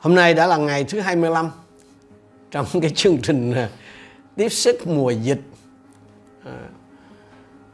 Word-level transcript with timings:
Hôm 0.00 0.14
nay 0.14 0.34
đã 0.34 0.46
là 0.46 0.56
ngày 0.56 0.84
thứ 0.84 1.00
25 1.00 1.50
trong 2.50 2.66
cái 2.82 2.90
chương 2.90 3.18
trình 3.22 3.52
à, 3.52 3.68
tiếp 4.36 4.48
sức 4.48 4.86
mùa 4.86 5.10
dịch. 5.10 5.40
À, 6.44 6.58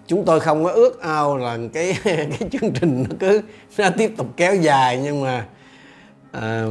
chúng 0.07 0.25
tôi 0.25 0.41
không 0.41 0.65
có 0.65 0.71
ước 0.71 1.01
ao 1.01 1.37
là 1.37 1.59
cái 1.73 1.99
cái 2.05 2.49
chương 2.53 2.73
trình 2.73 3.05
nó 3.09 3.17
cứ 3.21 3.43
nó 3.79 3.91
tiếp 3.91 4.13
tục 4.17 4.27
kéo 4.37 4.55
dài 4.55 5.01
nhưng 5.05 5.23
mà 5.23 5.47
à, 6.33 6.65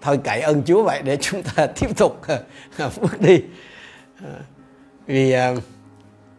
thôi 0.00 0.20
cậy 0.24 0.40
ơn 0.40 0.62
Chúa 0.66 0.82
vậy 0.82 1.02
để 1.02 1.16
chúng 1.20 1.42
ta 1.42 1.66
tiếp 1.80 1.96
tục 1.96 2.22
à, 2.26 2.38
à, 2.76 2.90
bước 3.00 3.20
đi. 3.20 3.42
À, 4.20 4.34
vì 5.06 5.32
à, 5.32 5.54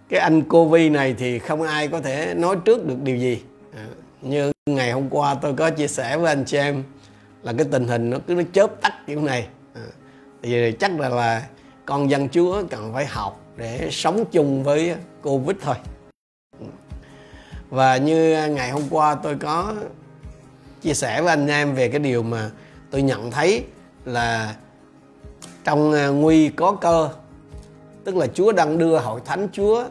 cái 0.09 0.19
anh 0.19 0.41
Covid 0.41 0.91
này 0.91 1.15
thì 1.17 1.39
không 1.39 1.61
ai 1.61 1.87
có 1.87 2.01
thể 2.01 2.33
nói 2.37 2.55
trước 2.65 2.85
được 2.85 2.97
điều 3.03 3.17
gì. 3.17 3.41
À, 3.75 3.85
như 4.21 4.51
ngày 4.65 4.91
hôm 4.91 5.09
qua 5.09 5.35
tôi 5.35 5.53
có 5.53 5.69
chia 5.69 5.87
sẻ 5.87 6.17
với 6.17 6.27
anh 6.27 6.45
chị 6.45 6.57
em 6.57 6.83
là 7.46 7.54
cái 7.54 7.68
tình 7.71 7.88
hình 7.88 8.09
nó 8.09 8.18
cứ 8.27 8.34
nó 8.34 8.43
chớp 8.54 8.82
tắt 8.82 8.93
kiểu 9.07 9.21
này. 9.21 9.47
À, 9.74 9.82
thì 10.43 10.71
chắc 10.71 11.00
là 11.00 11.10
là 11.10 11.47
con 11.86 12.10
dân 12.10 12.29
chúa 12.29 12.64
cần 12.69 12.93
phải 12.93 13.06
học 13.06 13.42
để 13.57 13.89
sống 13.92 14.25
chung 14.32 14.64
với 14.64 14.96
covid 15.24 15.57
thôi. 15.61 15.75
Và 17.69 17.97
như 17.97 18.47
ngày 18.47 18.71
hôm 18.71 18.82
qua 18.89 19.16
tôi 19.16 19.36
có 19.36 19.74
chia 20.82 20.93
sẻ 20.93 21.21
với 21.21 21.29
anh 21.29 21.47
em 21.47 21.75
về 21.75 21.89
cái 21.89 22.00
điều 22.00 22.24
mà 22.24 22.52
tôi 22.92 23.02
nhận 23.02 23.32
thấy 23.32 23.66
là 24.05 24.55
trong 25.64 25.93
à, 25.93 26.07
nguy 26.07 26.50
có 26.50 26.71
cơ 26.71 27.10
tức 28.04 28.16
là 28.16 28.27
chúa 28.27 28.52
đang 28.52 28.77
đưa 28.77 28.97
hội 28.97 29.21
thánh 29.25 29.47
chúa 29.52 29.86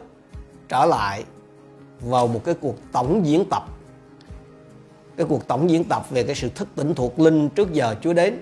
trở 0.67 0.85
lại 0.85 1.23
vào 2.01 2.27
một 2.27 2.41
cái 2.45 2.55
cuộc 2.61 2.75
tổng 2.91 3.25
diễn 3.25 3.45
tập 3.49 3.63
cái 5.17 5.25
cuộc 5.29 5.47
tổng 5.47 5.69
diễn 5.69 5.83
tập 5.83 6.05
về 6.09 6.23
cái 6.23 6.35
sự 6.35 6.49
thức 6.55 6.67
tỉnh 6.75 6.95
thuộc 6.95 7.19
linh 7.19 7.49
trước 7.49 7.73
giờ 7.73 7.95
Chúa 8.01 8.13
đến 8.13 8.39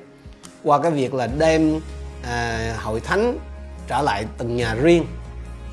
qua 0.63 0.81
cái 0.81 0.91
việc 0.91 1.13
là 1.13 1.27
đem 1.37 1.79
à, 2.23 2.75
hội 2.79 2.99
thánh 2.99 3.37
trở 3.87 4.01
lại 4.01 4.25
từng 4.37 4.55
nhà 4.55 4.75
riêng 4.75 5.05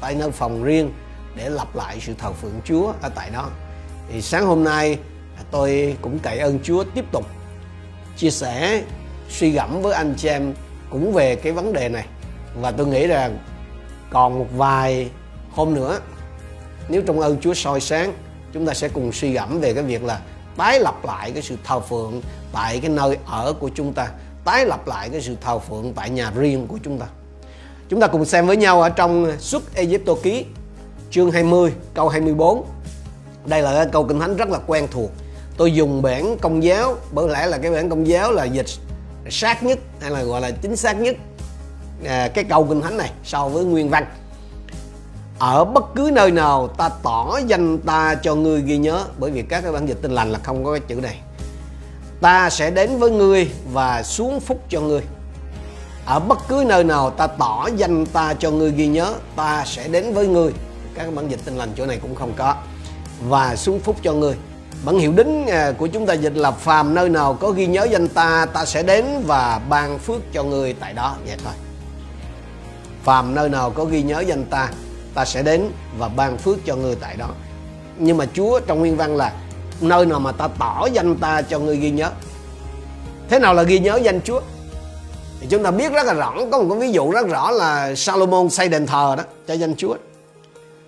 tại 0.01 0.15
nơi 0.15 0.31
phòng 0.31 0.65
riêng 0.65 0.93
để 1.37 1.49
lặp 1.49 1.77
lại 1.77 1.99
sự 2.01 2.15
thờ 2.19 2.33
phượng 2.33 2.61
Chúa 2.65 2.93
ở 3.03 3.09
tại 3.09 3.31
đó. 3.31 3.49
Thì 4.13 4.23
sáng 4.23 4.47
hôm 4.47 4.65
nay 4.65 4.99
à, 5.37 5.43
tôi 5.51 5.97
cũng 6.01 6.19
cậy 6.19 6.39
ơn 6.39 6.59
Chúa 6.63 6.85
tiếp 6.95 7.05
tục 7.13 7.27
chia 8.17 8.31
sẻ 8.31 8.83
suy 9.29 9.51
gẫm 9.51 9.83
với 9.83 9.95
anh 9.95 10.15
chị 10.17 10.29
em 10.29 10.55
cũng 10.91 11.13
về 11.13 11.37
cái 11.37 11.53
vấn 11.53 11.73
đề 11.73 11.89
này. 11.89 12.07
Và 12.61 12.71
tôi 12.71 12.87
nghĩ 12.87 13.07
rằng 13.07 13.39
còn 14.11 14.39
một 14.39 14.47
vài 14.57 15.11
hôm 15.53 15.75
nữa 15.75 16.01
nếu 16.89 17.03
trong 17.03 17.21
ơn 17.21 17.41
Chúa 17.41 17.55
soi 17.55 17.81
sáng 17.81 18.13
chúng 18.53 18.67
ta 18.67 18.75
sẽ 18.75 18.89
cùng 18.89 19.13
suy 19.13 19.33
gẫm 19.33 19.61
về 19.61 19.75
cái 19.75 19.83
việc 19.83 20.05
là 20.05 20.21
tái 20.61 20.81
lập 20.81 21.05
lại 21.05 21.31
cái 21.31 21.43
sự 21.43 21.57
thờ 21.65 21.81
phượng 21.81 22.23
tại 22.53 22.81
cái 22.81 22.91
nơi 22.91 23.19
ở 23.27 23.53
của 23.61 23.71
chúng 23.75 23.93
ta 23.93 24.09
tái 24.45 24.67
lập 24.67 24.87
lại 24.87 25.09
cái 25.09 25.21
sự 25.21 25.37
thờ 25.41 25.59
phượng 25.59 25.93
tại 25.95 26.11
nhà 26.11 26.33
riêng 26.37 26.67
của 26.67 26.79
chúng 26.85 26.99
ta. 26.99 27.07
Chúng 27.89 28.01
ta 28.01 28.07
cùng 28.07 28.25
xem 28.25 28.47
với 28.47 28.57
nhau 28.57 28.83
ở 28.83 28.89
trong 28.89 29.33
xuất 29.39 29.75
Egypto 29.75 30.15
ký 30.23 30.45
chương 31.11 31.31
20 31.31 31.73
câu 31.95 32.09
24 32.09 32.65
đây 33.47 33.63
là 33.63 33.75
cái 33.75 33.87
câu 33.93 34.05
kinh 34.05 34.21
thánh 34.21 34.37
rất 34.37 34.49
là 34.49 34.59
quen 34.67 34.89
thuộc. 34.91 35.11
Tôi 35.57 35.73
dùng 35.73 36.03
bản 36.03 36.37
công 36.39 36.63
giáo 36.63 36.97
bởi 37.13 37.29
lẽ 37.29 37.47
là 37.47 37.59
cái 37.59 37.71
bản 37.71 37.91
công 37.91 38.07
giáo 38.07 38.33
là 38.33 38.45
dịch 38.45 38.67
sát 39.31 39.63
nhất 39.63 39.79
hay 40.01 40.11
là 40.11 40.23
gọi 40.23 40.41
là 40.41 40.51
chính 40.51 40.77
xác 40.77 41.01
nhất 41.01 41.17
à, 42.07 42.29
cái 42.35 42.45
câu 42.45 42.65
kinh 42.65 42.81
thánh 42.81 42.97
này 42.97 43.11
so 43.25 43.49
với 43.49 43.65
nguyên 43.65 43.91
văn 43.91 44.07
ở 45.41 45.65
bất 45.65 45.85
cứ 45.95 46.11
nơi 46.13 46.31
nào, 46.31 46.69
ta 46.69 46.89
tỏ 46.89 47.39
danh 47.47 47.79
ta 47.79 48.15
cho 48.23 48.35
ngươi 48.35 48.63
ghi 48.63 48.77
nhớ. 48.77 49.05
Bởi 49.19 49.31
vì 49.31 49.43
các 49.43 49.61
cái 49.61 49.73
bản 49.73 49.87
dịch 49.87 49.99
tin 50.03 50.13
lành 50.13 50.33
là 50.33 50.39
không 50.43 50.65
có 50.65 50.73
cái 50.73 50.81
chữ 50.81 50.95
này. 50.95 51.21
Ta 52.21 52.51
sẽ 52.51 52.71
đến 52.71 52.99
với 52.99 53.11
ngươi 53.11 53.51
và 53.73 54.03
xuống 54.03 54.41
phúc 54.41 54.61
cho 54.69 54.81
ngươi. 54.81 55.01
Ở 56.07 56.21
bất 56.21 56.39
cứ 56.49 56.65
nơi 56.67 56.85
nào, 56.85 57.11
ta 57.11 57.27
tỏ 57.27 57.69
danh 57.77 58.07
ta 58.07 58.35
cho 58.35 58.51
ngươi 58.51 58.73
ghi 58.73 58.87
nhớ, 58.87 59.15
ta 59.37 59.65
sẽ 59.67 59.89
đến 59.89 60.15
với 60.15 60.27
ngươi. 60.27 60.53
Các 60.95 61.15
bản 61.15 61.29
dịch 61.29 61.41
tin 61.45 61.57
lành 61.57 61.73
chỗ 61.77 61.87
này 61.87 61.99
cũng 62.03 62.15
không 62.15 62.33
có. 62.37 62.55
Và 63.29 63.57
xuống 63.57 63.81
phúc 63.81 63.97
cho 64.03 64.13
ngươi. 64.13 64.35
Bản 64.85 64.99
hiệu 64.99 65.13
đính 65.13 65.47
à, 65.47 65.73
của 65.79 65.87
chúng 65.87 66.07
ta 66.07 66.15
dịch 66.15 66.37
là 66.37 66.51
phàm 66.51 66.95
nơi 66.95 67.09
nào 67.09 67.35
có 67.35 67.51
ghi 67.51 67.67
nhớ 67.67 67.87
danh 67.91 68.09
ta 68.09 68.47
ta 68.47 68.65
sẽ 68.65 68.83
đến 68.83 69.05
và 69.27 69.61
ban 69.69 69.99
phước 69.99 70.33
cho 70.33 70.43
ngươi 70.43 70.73
tại 70.73 70.93
đó. 70.93 71.17
Vậy 71.27 71.37
thôi. 71.45 71.55
Phàm 73.05 73.35
nơi 73.35 73.49
nào 73.49 73.71
có 73.71 73.85
ghi 73.85 74.03
nhớ 74.03 74.21
danh 74.21 74.45
ta 74.45 74.69
ta 75.21 75.25
sẽ 75.25 75.43
đến 75.43 75.71
và 75.99 76.09
ban 76.09 76.39
phước 76.39 76.57
cho 76.67 76.77
người 76.77 76.97
tại 77.01 77.17
đó. 77.17 77.29
Nhưng 77.99 78.17
mà 78.17 78.27
Chúa 78.35 78.61
trong 78.61 78.79
nguyên 78.79 78.97
văn 78.97 79.17
là, 79.17 79.33
nơi 79.81 80.07
nào 80.07 80.21
mà 80.21 80.33
ta 80.33 80.49
tỏ 80.59 80.87
danh 80.93 81.17
ta 81.17 81.43
cho 81.43 81.59
người 81.59 81.77
ghi 81.77 81.91
nhớ. 81.91 82.11
Thế 83.29 83.39
nào 83.39 83.55
là 83.55 83.63
ghi 83.63 83.79
nhớ 83.79 83.97
danh 84.03 84.21
Chúa? 84.25 84.41
Thì 85.41 85.47
chúng 85.51 85.63
ta 85.63 85.71
biết 85.71 85.93
rất 85.93 86.07
là 86.07 86.13
rõ, 86.13 86.35
có 86.53 86.59
một 86.59 86.67
cái 86.71 86.81
ví 86.81 86.93
dụ 86.93 87.11
rất 87.11 87.27
rõ 87.29 87.51
là 87.51 87.95
Salomon 87.95 88.51
xây 88.51 88.69
đền 88.69 88.87
thờ 88.87 89.15
đó 89.19 89.25
cho 89.49 89.55
danh 89.55 89.75
Chúa. 89.77 89.95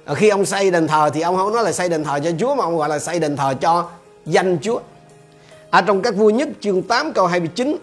Ở 0.05 0.15
khi 0.15 0.29
ông 0.29 0.45
xây 0.45 0.71
đền 0.71 0.87
thờ 0.87 1.11
thì 1.15 1.21
ông 1.21 1.37
không 1.37 1.53
nói 1.53 1.65
là 1.65 1.73
xây 1.73 1.89
đền 1.89 2.05
thờ 2.05 2.21
cho 2.25 2.31
Chúa, 2.39 2.55
mà 2.55 2.65
ông 2.65 2.79
gọi 2.79 2.89
là 2.89 2.99
xây 2.99 3.19
đền 3.19 3.37
thờ 3.37 3.55
cho 3.61 3.89
danh 4.27 4.59
Chúa. 4.63 4.81
Ở 5.71 5.83
trong 5.83 6.03
các 6.03 6.15
vua 6.17 6.31
nhất 6.31 6.49
chương 6.61 6.83
8 6.83 7.13
câu 7.13 7.27
29 7.27 7.77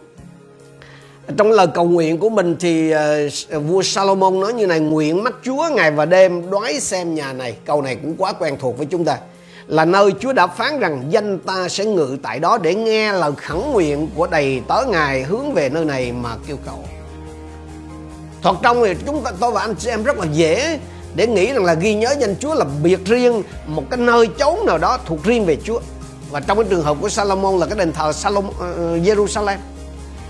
trong 1.38 1.52
lời 1.52 1.68
cầu 1.74 1.86
nguyện 1.86 2.18
của 2.18 2.30
mình 2.30 2.56
thì 2.60 2.94
uh, 2.96 3.64
vua 3.68 3.82
Salomon 3.82 4.40
nói 4.40 4.54
như 4.54 4.68
này 4.68 4.80
nguyện 4.80 5.24
mắt 5.24 5.34
Chúa 5.44 5.70
ngày 5.72 5.92
và 5.92 6.06
đêm 6.06 6.50
đoái 6.50 6.80
xem 6.80 7.16
nhà 7.16 7.34
này. 7.34 7.56
Câu 7.66 7.82
này 7.82 7.96
cũng 7.96 8.16
quá 8.18 8.34
quen 8.34 8.58
thuộc 8.60 8.78
với 8.78 8.86
chúng 8.86 9.06
ta. 9.06 9.18
Là 9.68 9.86
nơi 9.86 10.12
Chúa 10.20 10.34
đã 10.34 10.48
phán 10.48 10.80
rằng 10.80 11.04
danh 11.10 11.40
ta 11.40 11.70
sẽ 11.70 11.86
ngự 11.86 12.18
tại 12.24 12.40
đó 12.40 12.58
để 12.58 12.76
nghe 12.76 13.12
lời 13.12 13.32
khẩn 13.38 13.58
nguyện 13.72 14.10
của 14.16 14.28
đầy 14.28 14.62
tớ 14.68 14.86
ngài 14.88 15.24
hướng 15.24 15.54
về 15.54 15.70
nơi 15.70 15.86
này 15.86 16.12
mà 16.12 16.30
kêu 16.48 16.58
cầu. 16.66 16.84
Thật 18.42 18.56
trong 18.64 18.84
thì 18.84 18.94
chúng 19.06 19.24
ta 19.24 19.32
tôi 19.40 19.52
và 19.52 19.62
anh 19.62 19.76
chị 19.76 19.90
em 19.90 20.04
rất 20.04 20.18
là 20.18 20.26
dễ 20.34 20.80
để 21.16 21.28
nghĩ 21.28 21.54
rằng 21.54 21.66
là 21.66 21.74
ghi 21.74 21.96
nhớ 21.96 22.16
danh 22.20 22.36
Chúa 22.40 22.54
là 22.54 22.66
biệt 22.84 23.06
riêng 23.06 23.44
một 23.68 23.84
cái 23.90 24.00
nơi 24.00 24.28
chốn 24.40 24.66
nào 24.66 24.78
đó 24.78 25.00
thuộc 25.06 25.24
riêng 25.24 25.46
về 25.46 25.58
Chúa. 25.64 25.80
Và 26.32 26.40
trong 26.40 26.58
cái 26.58 26.68
trường 26.70 26.84
hợp 26.84 26.98
của 27.02 27.10
Salomon 27.10 27.58
là 27.58 27.66
cái 27.66 27.78
đền 27.78 27.92
thờ 27.92 28.14
Salomon, 28.14 28.52
uh, 28.52 28.60
ờ, 28.60 28.98
Jerusalem 28.98 29.58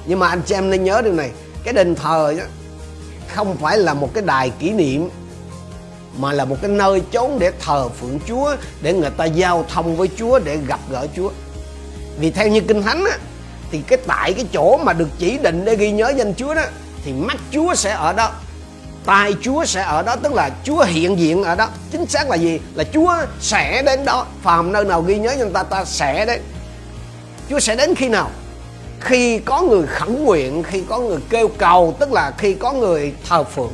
nhưng 0.10 0.20
mà 0.20 0.28
anh 0.28 0.42
chị 0.42 0.56
em 0.56 0.70
nên 0.70 0.84
nhớ 0.84 1.02
điều 1.02 1.14
này 1.14 1.32
cái 1.64 1.74
đền 1.74 1.96
thờ 1.96 2.34
đó, 2.38 2.44
không 3.36 3.58
phải 3.58 3.78
là 3.78 3.94
một 3.94 4.10
cái 4.14 4.24
đài 4.24 4.50
kỷ 4.50 4.72
niệm 4.72 5.10
mà 6.18 6.34
là 6.34 6.46
một 6.46 6.56
cái 6.62 6.72
nơi 6.72 7.02
chốn 7.12 7.40
để 7.40 7.52
thờ 7.60 7.90
phượng 7.90 8.20
Chúa 8.28 8.56
để 8.82 8.94
người 8.94 9.10
ta 9.10 9.26
giao 9.26 9.66
thông 9.74 9.96
với 9.96 10.10
Chúa 10.18 10.40
để 10.40 10.58
gặp 10.68 10.80
gỡ 10.90 11.08
Chúa. 11.16 11.32
Vì 12.20 12.32
theo 12.32 12.48
như 12.48 12.62
kinh 12.62 12.82
thánh 12.82 13.06
á, 13.06 13.18
thì 13.72 13.82
cái 13.88 14.00
tại 14.08 14.34
cái 14.34 14.46
chỗ 14.54 14.78
mà 14.78 14.94
được 14.94 15.10
chỉ 15.20 15.38
định 15.38 15.66
để 15.66 15.76
ghi 15.76 15.92
nhớ 15.92 16.14
danh 16.18 16.34
Chúa 16.36 16.54
đó 16.54 16.64
thì 17.04 17.14
mắt 17.14 17.38
Chúa 17.52 17.76
sẽ 17.76 17.92
ở 17.92 18.14
đó 18.14 18.32
tai 19.06 19.36
Chúa 19.42 19.66
sẽ 19.66 19.82
ở 19.82 20.02
đó 20.02 20.16
tức 20.16 20.34
là 20.34 20.50
Chúa 20.64 20.84
hiện 20.84 21.20
diện 21.20 21.44
ở 21.44 21.56
đó. 21.56 21.68
Chính 21.92 22.06
xác 22.06 22.30
là 22.30 22.36
gì? 22.36 22.60
Là 22.76 22.84
Chúa 22.94 23.14
sẽ 23.40 23.82
đến 23.82 24.06
đó 24.06 24.26
phàm 24.44 24.72
nơi 24.72 24.86
nào 24.86 25.02
ghi 25.02 25.20
nhớ 25.20 25.36
danh 25.40 25.54
ta 25.54 25.64
ta 25.64 25.86
sẽ 25.86 26.26
đến. 26.26 26.42
Chúa 27.50 27.60
sẽ 27.60 27.76
đến 27.76 27.96
khi 27.96 28.10
nào? 28.10 28.32
Khi 29.00 29.40
có 29.40 29.62
người 29.62 29.88
khẩn 29.88 30.24
nguyện 30.24 30.64
khi 30.64 30.84
có 30.90 31.00
người 31.00 31.20
kêu 31.30 31.48
cầu 31.58 31.96
tức 32.00 32.12
là 32.12 32.32
khi 32.38 32.54
có 32.54 32.74
người 32.74 33.14
thờ 33.30 33.44
phượng. 33.44 33.74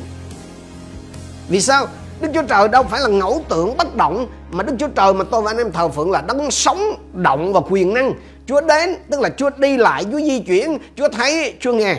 Vì 1.50 1.62
sao? 1.62 1.88
Đức 2.22 2.30
Chúa 2.34 2.44
Trời 2.44 2.68
đâu 2.68 2.84
phải 2.84 3.02
là 3.02 3.08
ngẫu 3.08 3.42
tượng 3.50 3.78
bất 3.78 3.96
động 3.96 4.28
Mà 4.52 4.64
Đức 4.64 4.74
Chúa 4.80 4.88
Trời 4.88 5.14
mà 5.14 5.24
tôi 5.32 5.42
và 5.42 5.52
anh 5.52 5.58
em 5.58 5.72
thờ 5.72 5.90
phượng 5.90 6.12
là 6.12 6.22
đấng 6.22 6.52
sống, 6.52 6.80
động 7.14 7.54
và 7.54 7.62
quyền 7.70 7.94
năng. 7.94 8.14
Chúa 8.46 8.62
đến, 8.62 8.96
tức 9.12 9.22
là 9.22 9.30
Chúa 9.30 9.50
đi 9.58 9.78
lại, 9.78 10.04
Chúa 10.12 10.20
di 10.20 10.40
chuyển 10.40 10.78
Chúa 10.96 11.10
thấy, 11.10 11.54
Chúa 11.60 11.74
nghe. 11.74 11.98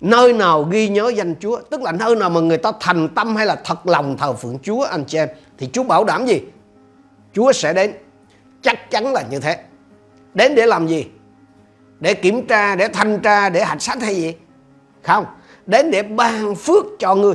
Nơi 0.00 0.32
nào 0.32 0.62
ghi 0.62 0.88
nhớ 0.88 1.12
danh 1.16 1.34
Chúa 1.40 1.60
Tức 1.70 1.82
là 1.82 1.92
nơi 1.92 2.16
nào 2.16 2.30
mà 2.30 2.40
người 2.40 2.58
ta 2.58 2.72
thành 2.80 3.08
tâm 3.08 3.36
hay 3.36 3.46
là 3.46 3.56
thật 3.64 3.86
lòng 3.86 4.16
thờ 4.16 4.32
phượng 4.32 4.58
Chúa 4.62 4.82
anh 4.82 5.04
chị 5.04 5.18
em 5.18 5.28
Thì 5.58 5.68
Chúa 5.72 5.82
bảo 5.82 6.04
đảm 6.04 6.26
gì? 6.26 6.40
Chúa 7.34 7.52
sẽ 7.52 7.72
đến. 7.72 7.92
Chắc 8.62 8.90
chắn 8.90 9.12
là 9.12 9.24
như 9.30 9.40
thế. 9.40 9.58
Đến 10.34 10.54
để 10.54 10.66
làm 10.66 10.86
gì? 10.86 11.06
Để 12.00 12.14
kiểm 12.14 12.46
tra, 12.46 12.76
để 12.76 12.88
thanh 12.88 13.20
tra, 13.20 13.48
để 13.48 13.64
hạch 13.64 13.82
sách 13.82 14.02
hay 14.02 14.16
gì? 14.16 14.34
Không. 15.02 15.24
Đến 15.66 15.90
để 15.90 16.02
ban 16.02 16.54
phước 16.54 16.84
cho 16.98 17.14
người. 17.14 17.34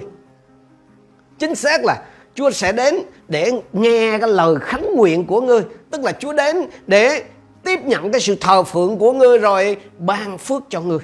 chính 1.39 1.56
xác 1.56 1.86
là 1.86 2.01
Chúa 2.36 2.51
sẽ 2.51 2.71
đến 2.71 2.95
để 3.27 3.51
nghe 3.74 4.18
cái 4.19 4.30
lời 4.30 4.56
khấn 4.56 4.95
nguyện 4.95 5.27
của 5.27 5.42
ngươi 5.42 5.62
tức 5.92 6.01
là 6.01 6.12
Chúa 6.12 6.33
đến 6.33 6.57
để 6.88 7.24
tiếp 7.63 7.80
nhận 7.86 8.12
cái 8.12 8.21
sự 8.21 8.36
thờ 8.36 8.63
phượng 8.63 8.98
của 8.98 9.13
ngươi 9.13 9.38
rồi 9.38 9.77
ban 9.98 10.38
phước 10.38 10.63
cho 10.69 10.81
ngươi 10.81 11.00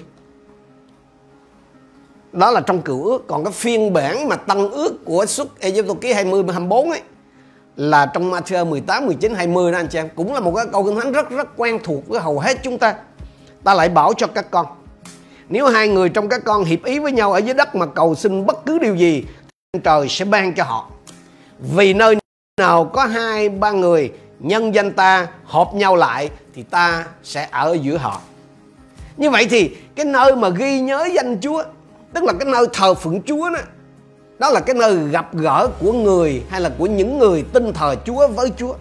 đó 2.32 2.52
là 2.52 2.62
trong 2.62 2.82
cựu 2.82 3.04
ước. 3.04 3.28
Còn 3.28 3.44
cái 3.44 3.54
phiên 3.54 3.94
bản 3.94 4.28
mà 4.28 4.36
tăng 4.36 4.72
ước 4.72 5.06
của 5.06 5.26
xuất 5.26 5.60
Egypto 5.60 5.94
ký 5.94 6.14
20 6.14 6.44
24 6.52 6.90
ấy, 6.90 7.02
là 7.76 8.06
trong 8.06 8.32
Matthew 8.32 8.66
18 8.66 9.06
19 9.06 9.34
20 9.36 9.72
đó 9.72 9.78
anh 9.78 9.88
chị 9.88 10.00
em, 10.00 10.10
cũng 10.16 10.34
là 10.34 10.40
một 10.40 10.54
cái 10.56 10.66
câu 10.72 10.84
kinh 10.84 10.96
thánh 10.96 11.12
rất 11.12 11.30
rất 11.30 11.48
quen 11.58 11.80
thuộc 11.84 12.08
với 12.08 12.20
hầu 12.20 12.40
hết 12.40 12.58
chúng 12.64 12.78
ta 12.78 12.96
ta 13.64 13.74
lại 13.74 13.90
bảo 13.90 14.14
cho 14.18 14.28
các 14.28 14.52
con. 14.52 14.66
Nếu 15.50 15.68
hai 15.68 15.88
người 15.88 16.10
trong 16.10 16.30
các 16.30 16.42
con 16.46 16.64
hiệp 16.64 16.84
ý 16.84 17.00
với 17.00 17.12
nhau 17.12 17.34
ở 17.34 17.38
dưới 17.38 17.54
đất 17.54 17.76
mà 17.76 17.86
cầu 17.86 18.16
xin 18.16 18.46
bất 18.46 18.66
cứ 18.66 18.80
điều 18.80 18.96
gì, 18.96 19.26
thì 19.74 19.80
trời 19.84 20.10
sẽ 20.10 20.26
ban 20.26 20.54
cho 20.54 20.64
họ. 20.64 20.90
Vì 21.60 21.94
nơi 21.94 22.16
nào 22.58 22.86
có 22.86 23.06
hai, 23.06 23.50
ba 23.50 23.72
người, 23.72 24.12
nhân 24.40 24.76
danh 24.76 24.92
ta 24.92 25.28
hợp 25.46 25.74
nhau 25.74 25.96
lại, 25.96 26.30
thì 26.56 26.64
ta 26.64 27.06
sẽ 27.24 27.48
ở 27.52 27.78
giữa 27.82 27.98
họ. 27.98 28.22
Như 29.18 29.30
vậy 29.30 29.48
thì 29.50 29.76
cái 29.96 30.06
nơi 30.06 30.36
mà 30.36 30.50
ghi 30.50 30.80
nhớ 30.80 31.10
danh 31.16 31.38
Chúa, 31.42 31.64
tức 32.14 32.24
là 32.24 32.34
cái 32.40 32.50
nơi 32.52 32.66
thờ 32.74 32.94
phượng 32.94 33.22
Chúa 33.22 33.50
đó 33.50 33.60
đó 34.40 34.50
là 34.50 34.60
cái 34.60 34.76
nơi 34.76 34.98
gặp 35.12 35.36
gỡ 35.36 35.70
của 35.80 35.94
người 35.94 36.44
hay 36.50 36.62
là 36.62 36.72
của 36.78 36.86
những 36.86 37.20
người 37.20 37.46
tin 37.54 37.74
thờ 37.74 37.96
Chúa 38.06 38.28
với 38.28 38.52
Chúa. 38.58 38.74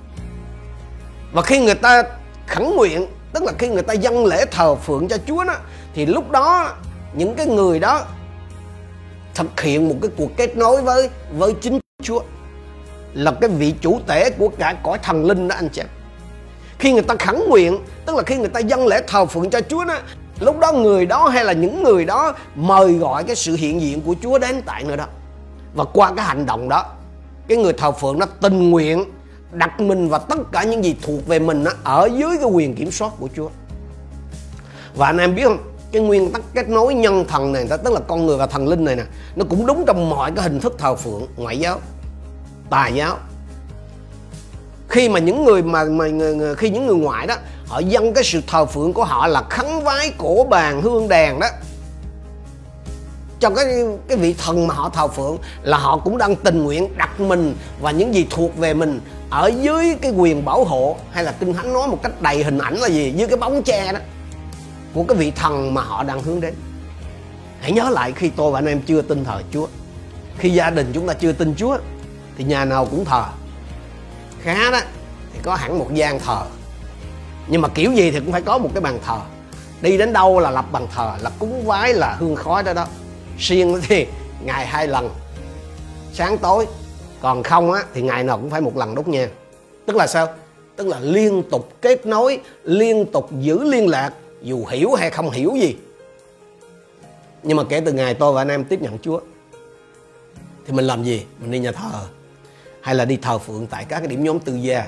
Và 1.32 1.42
khi 1.42 1.60
người 1.60 1.75
ta 1.75 2.02
khẩn 2.46 2.76
nguyện 2.76 3.06
tức 3.32 3.42
là 3.42 3.52
khi 3.58 3.69
người 3.69 3.82
ta 3.82 3.94
dâng 3.94 4.26
lễ 4.26 4.44
thờ 4.50 4.75
phượng 4.75 5.08
cho 5.08 5.16
Chúa 5.26 5.44
đó, 5.44 5.54
thì 5.94 6.06
lúc 6.06 6.30
đó 6.30 6.75
những 7.14 7.34
cái 7.34 7.46
người 7.46 7.78
đó 7.78 8.04
thực 9.34 9.60
hiện 9.60 9.88
một 9.88 9.94
cái 10.02 10.10
cuộc 10.16 10.36
kết 10.36 10.56
nối 10.56 10.82
với 10.82 11.10
với 11.38 11.52
chính 11.60 11.78
Chúa, 12.02 12.20
là 13.14 13.32
cái 13.40 13.50
vị 13.50 13.75
chủ 13.80 14.00
tể 14.06 14.30
của 14.30 14.48
cả 14.48 14.75
cõi 14.82 14.98
thần 15.02 15.25
linh 15.25 15.48
đó 15.48 15.56
anh 15.56 15.69
chị 15.69 15.82
khi 16.78 16.92
người 16.92 17.02
ta 17.02 17.14
khẳng 17.19 17.48
nguyện, 17.48 17.78
tức 18.06 18.16
là 18.16 18.22
khi 18.22 18.36
người 18.36 18.48
ta 18.48 18.60
dâng 18.60 18.86
lễ 18.86 19.02
thờ 19.06 19.26
phượng 19.26 19.50
cho 19.50 19.60
Chúa 19.60 19.84
đó, 19.84 19.98
lúc 20.40 20.58
đó 20.58 20.72
người 20.72 21.06
đó 21.06 21.28
hay 21.28 21.44
là 21.44 21.52
những 21.52 21.82
người 21.82 22.04
đó 22.04 22.32
mời 22.54 22.92
gọi 22.92 23.25
cái 23.25 23.36
sự 23.36 23.56
hiện 23.56 23.80
diện 23.80 24.00
của 24.00 24.14
Chúa 24.22 24.38
đến 24.38 24.62
tại 24.66 24.84
nơi 24.84 24.96
đó. 24.96 25.04
Và 25.75 25.84
qua 25.84 26.12
cái 26.16 26.25
hành 26.25 26.46
động 26.46 26.69
đó, 26.69 26.84
cái 27.48 27.58
người 27.58 27.72
thờ 27.72 27.92
phượng 27.92 28.19
nó 28.19 28.26
tình 28.40 28.70
nguyện 28.70 29.04
đặt 29.52 29.80
mình 29.80 30.08
và 30.08 30.18
tất 30.18 30.38
cả 30.52 30.64
những 30.64 30.84
gì 30.84 30.96
thuộc 31.02 31.26
về 31.26 31.38
mình 31.38 31.64
nó 31.64 31.70
ở 31.84 32.08
dưới 32.18 32.36
cái 32.36 32.46
quyền 32.46 32.74
kiểm 32.74 32.90
soát 32.90 33.12
của 33.18 33.28
Chúa. 33.36 33.48
Và 34.94 35.06
anh 35.06 35.18
em 35.18 35.34
biết 35.34 35.44
không 35.44 35.58
cái 35.92 36.02
nguyên 36.02 36.32
tắc 36.32 36.42
kết 36.54 36.68
nối 36.68 36.94
nhân 36.94 37.24
thần 37.28 37.52
này 37.52 37.66
tức 37.84 37.92
là 37.92 38.00
con 38.00 38.26
người 38.26 38.36
và 38.36 38.46
thần 38.46 38.68
linh 38.68 38.84
này 38.84 38.96
nè 38.96 39.02
nó 39.36 39.44
cũng 39.50 39.66
đúng 39.66 39.84
trong 39.86 40.10
mọi 40.10 40.32
cái 40.32 40.42
hình 40.42 40.60
thức 40.60 40.74
thờ 40.78 40.94
phượng 40.94 41.26
ngoại 41.36 41.58
giáo 41.58 41.80
tà 42.70 42.88
giáo. 42.88 43.16
Khi 44.88 45.08
mà 45.08 45.18
những 45.18 45.44
người 45.44 45.62
mà, 45.62 45.84
mà 45.84 46.06
khi 46.56 46.70
những 46.70 46.86
người 46.86 46.96
ngoại 46.96 47.26
đó 47.26 47.34
họ 47.66 47.78
dâng 47.78 48.12
cái 48.14 48.24
sự 48.24 48.40
thờ 48.46 48.66
phượng 48.66 48.92
của 48.92 49.04
họ 49.04 49.26
là 49.26 49.42
khấn 49.50 49.84
vái 49.84 50.12
cổ 50.18 50.46
bàn 50.50 50.82
hương 50.82 51.08
đèn 51.08 51.40
đó 51.40 51.46
cho 53.40 53.50
cái 53.50 53.67
cái 54.08 54.17
vị 54.17 54.35
thần 54.38 54.67
mà 54.67 54.75
họ 54.75 54.88
thờ 54.88 55.08
phượng 55.08 55.38
là 55.62 55.79
họ 55.79 55.99
cũng 55.99 56.19
đang 56.19 56.37
tình 56.37 56.64
nguyện 56.64 56.96
đặt 56.96 57.20
mình 57.20 57.55
và 57.81 57.90
những 57.90 58.14
gì 58.14 58.26
thuộc 58.31 58.56
về 58.56 58.75
mình 58.75 59.00
ở 59.31 59.50
dưới 59.61 59.96
cái 60.02 60.12
quyền 60.12 60.44
bảo 60.44 60.64
hộ 60.64 60.96
hay 61.12 61.25
là 61.25 61.32
kinh 61.32 61.55
thánh 61.55 61.73
nói 61.73 61.88
một 61.88 61.99
cách 62.02 62.23
đầy 62.23 62.44
hình 62.44 62.58
ảnh 62.58 62.76
là 62.76 62.88
gì? 62.88 63.12
Dưới 63.17 63.29
cái 63.29 63.37
bóng 63.37 63.62
che 63.62 63.93
đó, 63.93 63.99
của 64.94 65.05
cái 65.05 65.17
vị 65.17 65.31
thần 65.31 65.75
mà 65.75 65.82
họ 65.82 66.02
đang 66.02 66.23
hướng 66.23 66.40
đến. 66.40 66.55
Hãy 67.61 67.73
nhớ 67.73 67.90
lại 67.90 68.12
khi 68.12 68.31
tôi 68.37 68.52
và 68.52 68.58
anh 68.58 68.67
em 68.67 68.81
chưa 68.82 69.02
tin 69.02 69.25
thờ 69.25 69.43
Chúa. 69.52 69.67
Khi 70.38 70.50
gia 70.50 70.70
đình 70.70 70.90
chúng 70.94 71.08
ta 71.08 71.14
chưa 71.14 71.32
tin 71.32 71.55
Chúa, 71.56 71.79
thì 72.38 72.44
nhà 72.44 72.64
nào 72.64 72.87
cũng 72.90 73.05
thờ. 73.05 73.25
Khá 74.43 74.70
đó, 74.70 74.81
thì 75.32 75.40
có 75.43 75.55
hẳn 75.55 75.79
một 75.79 75.94
gian 75.94 76.20
thờ. 76.20 76.43
Nhưng 77.49 77.61
mà 77.61 77.69
kiểu 77.69 77.93
gì 77.93 78.11
thì 78.11 78.20
cũng 78.20 78.32
phải 78.32 78.43
có 78.43 78.58
một 78.58 78.70
cái 78.75 78.81
bàn 78.81 78.99
thờ. 79.06 79.19
Đi 79.81 79.99
đến 79.99 80.12
đâu 80.12 80.40
là 80.40 80.50
lập 80.50 80.64
bàn 80.73 80.87
thờ, 80.94 81.14
là 81.20 81.31
cúng 81.38 81.67
vái 81.67 81.94
là 81.94 82.17
hương 82.19 82.37
khói 82.37 82.62
đó 82.62 82.73
đó 82.73 82.87
siêng 83.38 83.81
thì 83.88 84.06
ngày 84.44 84.67
hai 84.67 84.88
lần. 84.88 85.11
Sáng 86.12 86.38
tối, 86.38 86.67
còn 87.20 87.43
không 87.43 87.73
á, 87.73 87.85
thì 87.94 88.02
ngày 88.02 88.25
nào 88.25 88.38
cũng 88.38 88.50
phải 88.50 88.61
một 88.61 88.76
lần 88.76 88.94
đốt 88.94 89.08
nhang. 89.08 89.29
Tức 89.87 89.96
là 89.96 90.06
sao? 90.06 90.29
Tức 90.76 90.87
là 90.87 91.00
liên 91.00 91.43
tục 91.50 91.73
kết 91.81 92.06
nối, 92.06 92.40
liên 92.64 93.06
tục 93.12 93.31
giữ 93.40 93.64
liên 93.64 93.88
lạc, 93.88 94.12
dù 94.43 94.67
hiểu 94.67 94.93
hay 94.93 95.11
không 95.11 95.31
hiểu 95.31 95.55
gì. 95.61 95.76
Nhưng 97.43 97.56
mà 97.56 97.62
kể 97.69 97.81
từ 97.81 97.93
ngày 97.93 98.14
tôi 98.14 98.32
và 98.32 98.40
anh 98.40 98.49
em 98.49 98.64
tiếp 98.64 98.82
nhận 98.82 98.99
Chúa, 98.99 99.20
thì 100.67 100.73
mình 100.73 100.85
làm 100.85 101.05
gì? 101.05 101.25
Mình 101.38 101.50
đi 101.50 101.58
nhà 101.58 101.73
thờ. 101.73 102.06
Hay 102.81 102.94
là 102.94 103.05
đi 103.05 103.17
thờ 103.17 103.38
phượng 103.38 103.67
tại 103.67 103.85
các 103.88 103.99
cái 103.99 104.08
điểm 104.08 104.25
nhóm 104.25 104.38
tư 104.38 104.55
gia. 104.55 104.87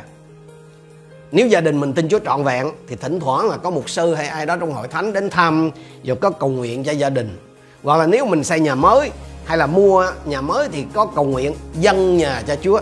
Nếu 1.32 1.46
gia 1.46 1.60
đình 1.60 1.80
mình 1.80 1.92
tin 1.92 2.08
Chúa 2.08 2.18
trọn 2.18 2.44
vẹn, 2.44 2.72
thì 2.88 2.96
thỉnh 2.96 3.20
thoảng 3.20 3.48
là 3.48 3.56
có 3.56 3.70
một 3.70 3.88
sư 3.88 4.14
hay 4.14 4.26
ai 4.26 4.46
đó 4.46 4.56
trong 4.56 4.72
hội 4.72 4.88
thánh 4.88 5.12
đến 5.12 5.30
thăm, 5.30 5.70
rồi 6.04 6.16
có 6.20 6.30
cầu 6.30 6.48
nguyện 6.48 6.84
cho 6.84 6.92
gia 6.92 7.10
đình 7.10 7.36
hoặc 7.82 7.96
là 7.96 8.06
nếu 8.06 8.26
mình 8.26 8.44
xây 8.44 8.60
nhà 8.60 8.74
mới 8.74 9.10
hay 9.44 9.58
là 9.58 9.66
mua 9.66 10.06
nhà 10.24 10.40
mới 10.40 10.68
thì 10.72 10.84
có 10.94 11.06
cầu 11.14 11.24
nguyện 11.24 11.54
dân 11.74 12.16
nhà 12.16 12.42
cho 12.46 12.56
Chúa. 12.62 12.80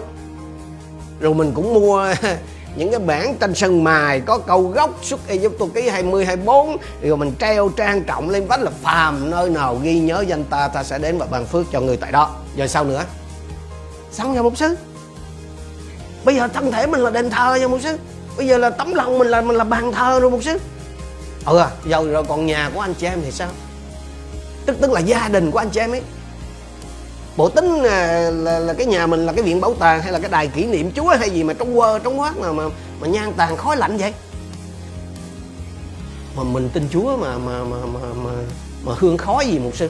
Rồi 1.21 1.35
mình 1.35 1.53
cũng 1.55 1.75
mua 1.75 2.15
những 2.77 2.91
cái 2.91 3.01
bản 3.01 3.37
tranh 3.41 3.55
sân 3.55 3.85
mài, 3.85 4.21
có 4.21 4.39
câu 4.39 4.63
gốc 4.63 4.99
xuất 5.03 5.29
Ai 5.29 5.39
Cập 5.39 5.69
ký 5.75 5.89
20 5.89 6.25
24 6.25 6.77
rồi 7.03 7.17
mình 7.17 7.33
treo 7.39 7.69
trang 7.69 8.05
trọng 8.05 8.31
lên 8.31 8.47
vách 8.47 8.61
là 8.61 8.71
phàm 8.83 9.31
nơi 9.31 9.51
nào 9.51 9.79
ghi 9.83 10.01
nhớ 10.01 10.25
danh 10.29 10.45
ta 10.45 10.69
ta 10.69 10.85
sẽ 10.85 10.99
đến 10.99 11.19
và 11.19 11.27
ban 11.31 11.47
phước 11.47 11.67
cho 11.73 11.81
người 11.81 11.97
tại 11.97 12.13
đó. 12.13 12.37
Rồi 12.57 12.69
sao 12.69 12.85
nữa? 12.85 13.05
Sẵn 14.13 14.35
cho 14.35 14.43
một 14.43 14.59
sư. 14.59 14.77
Bây 16.25 16.35
giờ 16.35 16.49
thân 16.49 16.73
thể 16.73 16.87
mình 16.87 17.01
là 17.01 17.11
đền 17.11 17.31
thờ 17.31 17.55
nha 17.61 17.69
một 17.69 17.79
sư. 17.83 17.99
Bây 18.37 18.47
giờ 18.47 18.59
là 18.59 18.71
tấm 18.71 18.95
lòng 18.95 19.19
mình 19.19 19.29
là 19.29 19.41
mình 19.41 19.57
là 19.57 19.65
bàn 19.65 19.93
thờ 19.93 20.21
rồi 20.21 20.31
một 20.31 20.43
sư. 20.43 20.59
Ừ 21.45 21.59
à, 21.59 21.71
giờ 21.87 22.05
rồi 22.13 22.25
còn 22.29 22.47
nhà 22.47 22.71
của 22.75 22.81
anh 22.81 22.95
chị 22.95 23.07
em 23.07 23.21
thì 23.25 23.31
sao? 23.31 23.49
Tức 24.69 24.77
tức 24.81 24.93
là 24.93 25.01
gia 25.01 25.29
đình 25.29 25.51
của 25.51 25.59
anh 25.59 25.71
chị 25.71 25.81
em 25.81 25.91
ấy. 25.91 26.03
Bộ 27.37 27.49
tính 27.49 27.83
là, 27.83 28.31
là, 28.31 28.59
là 28.59 28.73
cái 28.73 28.87
nhà 28.87 29.07
mình 29.07 29.27
là 29.27 29.33
cái 29.33 29.43
viện 29.43 29.61
bảo 29.61 29.75
tàng 29.75 30.03
hay 30.03 30.13
là 30.13 30.19
cái 30.19 30.31
đài 30.31 30.47
kỷ 30.47 30.65
niệm 30.65 30.93
chúa 30.93 31.09
hay 31.09 31.31
gì 31.31 31.45
mà 31.45 31.53
trong 31.53 31.77
quơ 31.77 31.99
trong 31.99 32.21
quát 32.21 32.37
mà 32.39 32.53
mà 32.53 32.65
mà 33.01 33.07
nhan 33.07 33.33
tàn 33.33 33.57
khói 33.57 33.77
lạnh 33.77 33.97
vậy? 33.97 34.13
Mà 36.37 36.43
mình 36.43 36.71
tin 36.73 36.89
chúa 36.93 37.17
mà 37.17 37.39
mà 37.39 37.65
mà 37.65 37.77
mà 37.93 38.01
mà, 38.25 38.31
mà 38.85 38.93
hương 38.97 39.17
khói 39.17 39.47
gì 39.47 39.59
một 39.59 39.71
sư? 39.75 39.89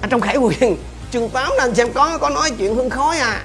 Ở 0.00 0.08
trong 0.10 0.20
khải 0.20 0.36
quyền 0.36 0.76
chương 1.10 1.28
8 1.28 1.52
anh 1.58 1.74
xem 1.74 1.92
có 1.92 2.18
có 2.18 2.30
nói 2.30 2.50
chuyện 2.58 2.74
hương 2.74 2.90
khói 2.90 3.18
à? 3.18 3.44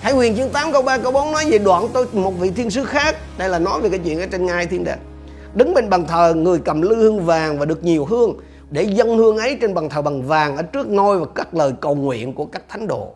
Khải 0.00 0.12
quyền 0.12 0.36
chương 0.36 0.50
8 0.50 0.72
câu 0.72 0.82
3 0.82 0.98
câu 0.98 1.12
4 1.12 1.32
nói 1.32 1.44
về 1.50 1.58
đoạn 1.58 1.88
tôi 1.92 2.06
một 2.12 2.30
vị 2.38 2.50
thiên 2.50 2.70
sứ 2.70 2.84
khác. 2.84 3.16
Đây 3.38 3.48
là 3.48 3.58
nói 3.58 3.80
về 3.80 3.88
cái 3.88 4.00
chuyện 4.04 4.20
ở 4.20 4.26
trên 4.26 4.46
ngai 4.46 4.66
thiên 4.66 4.84
đàng. 4.84 5.07
Đứng 5.54 5.74
bên 5.74 5.90
bàn 5.90 6.04
thờ 6.06 6.34
người 6.36 6.58
cầm 6.64 6.82
lư 6.82 6.96
hương 6.96 7.24
vàng 7.24 7.58
và 7.58 7.64
được 7.64 7.84
nhiều 7.84 8.04
hương 8.04 8.36
để 8.70 8.82
dân 8.82 9.18
hương 9.18 9.36
ấy 9.36 9.58
trên 9.60 9.74
bàn 9.74 9.88
thờ 9.88 10.02
bằng 10.02 10.22
vàng 10.22 10.56
ở 10.56 10.62
trước 10.62 10.88
ngôi 10.88 11.18
và 11.18 11.26
các 11.34 11.54
lời 11.54 11.72
cầu 11.80 11.94
nguyện 11.94 12.34
của 12.34 12.46
các 12.46 12.62
thánh 12.68 12.86
đồ. 12.86 13.14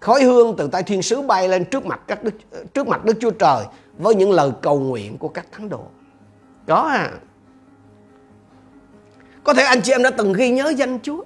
Khói 0.00 0.22
hương 0.22 0.54
từ 0.56 0.68
tay 0.68 0.82
thiên 0.82 1.02
sứ 1.02 1.22
bay 1.22 1.48
lên 1.48 1.64
trước 1.64 1.86
mặt 1.86 2.00
các 2.06 2.24
đức, 2.24 2.34
trước 2.74 2.88
mặt 2.88 3.04
Đức 3.04 3.16
Chúa 3.20 3.30
Trời 3.30 3.64
với 3.98 4.14
những 4.14 4.32
lời 4.32 4.50
cầu 4.62 4.80
nguyện 4.80 5.18
của 5.18 5.28
các 5.28 5.46
thánh 5.52 5.68
đồ. 5.68 5.80
Có 6.66 6.74
à. 6.74 7.10
Có 9.44 9.54
thể 9.54 9.62
anh 9.62 9.80
chị 9.82 9.92
em 9.92 10.02
đã 10.02 10.10
từng 10.10 10.32
ghi 10.32 10.50
nhớ 10.50 10.72
danh 10.76 10.98
Chúa. 11.02 11.22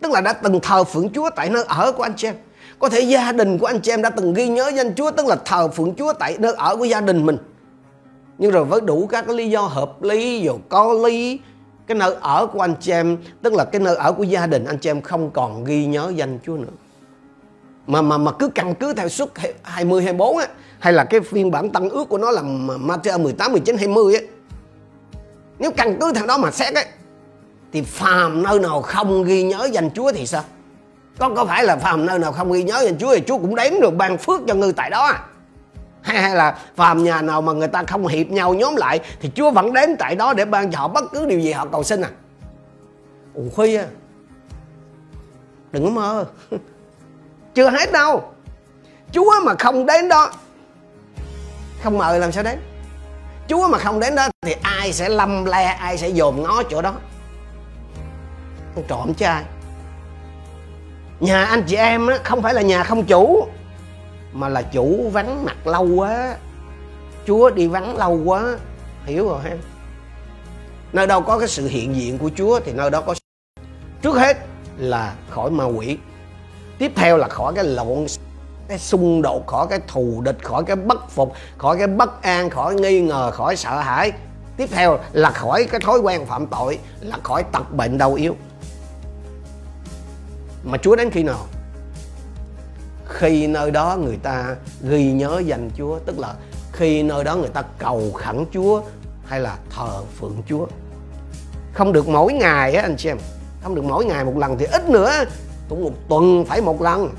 Tức 0.00 0.12
là 0.12 0.20
đã 0.20 0.32
từng 0.32 0.60
thờ 0.62 0.84
phượng 0.84 1.08
Chúa 1.12 1.30
tại 1.36 1.50
nơi 1.50 1.64
ở 1.68 1.92
của 1.92 2.02
anh 2.02 2.12
chị 2.16 2.28
em. 2.28 2.34
Có 2.78 2.88
thể 2.88 3.00
gia 3.00 3.32
đình 3.32 3.58
của 3.58 3.66
anh 3.66 3.80
chị 3.80 3.92
em 3.92 4.02
đã 4.02 4.10
từng 4.10 4.34
ghi 4.34 4.48
nhớ 4.48 4.70
danh 4.74 4.94
Chúa 4.94 5.10
tức 5.10 5.26
là 5.26 5.36
thờ 5.44 5.68
phượng 5.68 5.94
Chúa 5.94 6.12
tại 6.12 6.36
nơi 6.38 6.52
ở 6.56 6.76
của 6.76 6.84
gia 6.84 7.00
đình 7.00 7.26
mình. 7.26 7.36
Nhưng 8.38 8.50
rồi 8.50 8.64
với 8.64 8.80
đủ 8.80 9.06
các 9.06 9.28
lý 9.28 9.50
do 9.50 9.60
hợp 9.60 10.02
lý, 10.02 10.40
dù 10.40 10.58
có 10.68 10.92
lý, 10.92 11.40
cái 11.86 11.96
nơi 11.96 12.14
ở 12.20 12.46
của 12.46 12.60
anh 12.60 12.74
chị 12.80 12.92
em 12.92 13.16
tức 13.42 13.52
là 13.52 13.64
cái 13.64 13.80
nơi 13.80 13.96
ở 13.96 14.12
của 14.12 14.22
gia 14.22 14.46
đình 14.46 14.64
anh 14.64 14.78
chị 14.78 14.90
em 14.90 15.00
không 15.02 15.30
còn 15.30 15.64
ghi 15.64 15.86
nhớ 15.86 16.12
danh 16.14 16.38
Chúa 16.46 16.56
nữa. 16.56 16.72
Mà 17.86 18.02
mà 18.02 18.18
mà 18.18 18.32
cứ 18.32 18.48
căn 18.48 18.74
cứ 18.74 18.92
theo 18.92 19.08
suất 19.08 19.28
20 19.62 20.02
24 20.02 20.36
á 20.36 20.46
hay 20.78 20.92
là 20.92 21.04
cái 21.04 21.20
phiên 21.20 21.50
bản 21.50 21.70
tăng 21.70 21.90
ước 21.90 22.08
của 22.08 22.18
nó 22.18 22.30
là 22.30 22.42
Matthew 22.42 23.22
18 23.22 23.52
19 23.52 23.76
20 23.76 24.14
á. 24.14 24.20
Nếu 25.58 25.70
căn 25.70 25.96
cứ 26.00 26.12
theo 26.12 26.26
đó 26.26 26.38
mà 26.38 26.50
xét 26.50 26.74
ấy 26.74 26.86
thì 27.72 27.82
phàm 27.82 28.42
nơi 28.42 28.58
nào 28.58 28.82
không 28.82 29.24
ghi 29.24 29.42
nhớ 29.42 29.68
danh 29.72 29.90
Chúa 29.90 30.12
thì 30.12 30.26
sao? 30.26 30.44
Có 31.18 31.28
có 31.36 31.44
phải 31.44 31.64
là 31.64 31.76
phàm 31.76 32.06
nơi 32.06 32.18
nào 32.18 32.32
không 32.32 32.52
ghi 32.52 32.62
nhớ 32.62 32.82
danh 32.84 32.98
Chúa 32.98 33.14
thì 33.14 33.22
Chúa 33.26 33.38
cũng 33.38 33.54
đến 33.54 33.80
rồi 33.80 33.90
ban 33.90 34.18
phước 34.18 34.40
cho 34.46 34.54
người 34.54 34.72
tại 34.72 34.90
đó 34.90 35.06
à? 35.06 35.24
Hay, 36.06 36.22
hay 36.22 36.36
là 36.36 36.58
phàm 36.76 37.04
nhà 37.04 37.22
nào 37.22 37.42
mà 37.42 37.52
người 37.52 37.68
ta 37.68 37.82
không 37.82 38.06
hiệp 38.06 38.26
nhau 38.26 38.54
nhóm 38.54 38.76
lại 38.76 39.00
thì 39.20 39.30
Chúa 39.34 39.50
vẫn 39.50 39.72
đến 39.72 39.96
tại 39.98 40.14
đó 40.14 40.32
để 40.34 40.44
ban 40.44 40.72
cho 40.72 40.78
họ 40.78 40.88
bất 40.88 41.04
cứ 41.12 41.26
điều 41.26 41.40
gì 41.40 41.52
họ 41.52 41.66
cầu 41.72 41.82
xin 41.82 42.00
à? 42.00 42.10
Ồ 43.34 43.62
à 43.62 43.86
đừng 45.72 45.84
có 45.84 45.90
mơ. 45.90 46.24
Chưa 47.54 47.70
hết 47.70 47.92
đâu. 47.92 48.32
Chúa 49.12 49.32
mà 49.44 49.54
không 49.58 49.86
đến 49.86 50.08
đó 50.08 50.32
không 51.82 51.98
mời 51.98 52.18
làm 52.18 52.32
sao 52.32 52.44
đến? 52.44 52.58
Chúa 53.48 53.68
mà 53.68 53.78
không 53.78 54.00
đến 54.00 54.14
đó 54.14 54.28
thì 54.42 54.54
ai 54.62 54.92
sẽ 54.92 55.08
lâm 55.08 55.44
le 55.44 55.64
ai 55.64 55.98
sẽ 55.98 56.08
dồn 56.08 56.42
ngó 56.42 56.62
chỗ 56.62 56.82
đó? 56.82 56.94
Con 58.74 58.84
trộm 58.88 59.14
trai 59.14 59.44
nhà 61.20 61.44
anh 61.44 61.62
chị 61.66 61.76
em 61.76 62.06
á, 62.06 62.18
không 62.24 62.42
phải 62.42 62.54
là 62.54 62.62
nhà 62.62 62.84
không 62.84 63.04
chủ 63.04 63.46
mà 64.36 64.48
là 64.48 64.62
chủ 64.62 65.10
vắng 65.12 65.44
mặt 65.44 65.66
lâu 65.66 65.86
quá. 65.86 66.36
Chúa 67.26 67.50
đi 67.50 67.66
vắng 67.66 67.96
lâu 67.96 68.20
quá. 68.24 68.58
Hiểu 69.04 69.28
rồi 69.28 69.40
ha? 69.42 69.56
Nơi 70.92 71.06
đâu 71.06 71.22
có 71.22 71.38
cái 71.38 71.48
sự 71.48 71.66
hiện 71.66 71.96
diện 71.96 72.18
của 72.18 72.30
chúa 72.36 72.60
thì 72.60 72.72
nơi 72.72 72.90
đó 72.90 73.00
có 73.00 73.14
trước 74.02 74.16
hết 74.16 74.36
là 74.76 75.14
khỏi 75.30 75.50
ma 75.50 75.64
quỷ. 75.64 75.98
Tiếp 76.78 76.92
theo 76.96 77.16
là 77.16 77.28
khỏi 77.28 77.52
cái 77.54 77.64
lộn, 77.64 78.06
cái 78.68 78.78
xung 78.78 79.22
đột, 79.22 79.46
khỏi 79.46 79.66
cái 79.70 79.80
thù 79.88 80.20
địch, 80.24 80.44
khỏi 80.44 80.64
cái 80.64 80.76
bất 80.76 81.10
phục, 81.10 81.32
khỏi 81.58 81.78
cái 81.78 81.86
bất 81.86 82.22
an, 82.22 82.50
khỏi 82.50 82.74
nghi 82.74 83.00
ngờ, 83.00 83.30
khỏi 83.30 83.56
sợ 83.56 83.80
hãi. 83.80 84.12
Tiếp 84.56 84.68
theo 84.72 84.98
là 85.12 85.30
khỏi 85.30 85.64
cái 85.70 85.80
thói 85.80 85.98
quen 85.98 86.26
phạm 86.26 86.46
tội, 86.46 86.78
là 87.00 87.16
khỏi 87.22 87.44
tật 87.52 87.72
bệnh 87.72 87.98
đau 87.98 88.14
yếu. 88.14 88.36
Mà 90.64 90.78
chúa 90.78 90.96
đến 90.96 91.10
khi 91.10 91.22
nào? 91.22 91.46
Khi 93.08 93.46
nơi 93.46 93.70
đó 93.70 93.96
người 93.96 94.16
ta 94.22 94.56
ghi 94.82 95.12
nhớ 95.12 95.42
danh 95.46 95.70
Chúa, 95.78 95.98
tức 95.98 96.18
là 96.18 96.34
khi 96.72 97.02
nơi 97.02 97.24
đó 97.24 97.36
người 97.36 97.48
ta 97.48 97.62
cầu 97.78 98.12
khẩn 98.14 98.44
Chúa 98.52 98.82
hay 99.26 99.40
là 99.40 99.56
thờ 99.70 100.02
phượng 100.20 100.42
Chúa. 100.48 100.66
Không 101.72 101.92
được 101.92 102.08
mỗi 102.08 102.32
ngày 102.32 102.74
á 102.74 102.82
anh 102.82 102.96
chị 102.96 103.08
em. 103.08 103.18
Không 103.62 103.74
được 103.74 103.84
mỗi 103.84 104.04
ngày 104.04 104.24
một 104.24 104.36
lần 104.36 104.58
thì 104.58 104.66
ít 104.66 104.90
nữa, 104.90 105.12
cũng 105.68 105.84
một 105.84 105.92
tuần 106.08 106.44
phải 106.44 106.60
một 106.60 106.82
lần. 106.82 107.10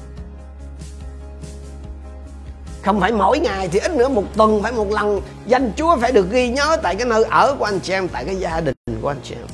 Không 2.84 3.00
phải 3.00 3.12
mỗi 3.12 3.40
ngày 3.40 3.68
thì 3.68 3.80
ít 3.80 3.96
nữa 3.96 4.08
một 4.08 4.24
tuần 4.38 4.64
phải 4.64 4.72
một 4.72 4.92
lần. 4.92 5.22
Danh 5.46 5.72
Chúa 5.76 5.98
phải 5.98 6.12
được 6.12 6.32
ghi 6.32 6.50
nhớ 6.50 6.78
tại 6.84 6.96
cái 6.96 7.08
nơi 7.08 7.24
ở 7.24 7.56
của 7.60 7.66
anh 7.66 7.80
chị 7.80 7.94
em, 7.94 8.08
tại 8.08 8.26
cái 8.26 8.36
gia 8.36 8.62
đình 8.62 8.76
của 9.02 9.08
anh 9.08 9.20
chị 9.24 9.36
em 9.36 9.48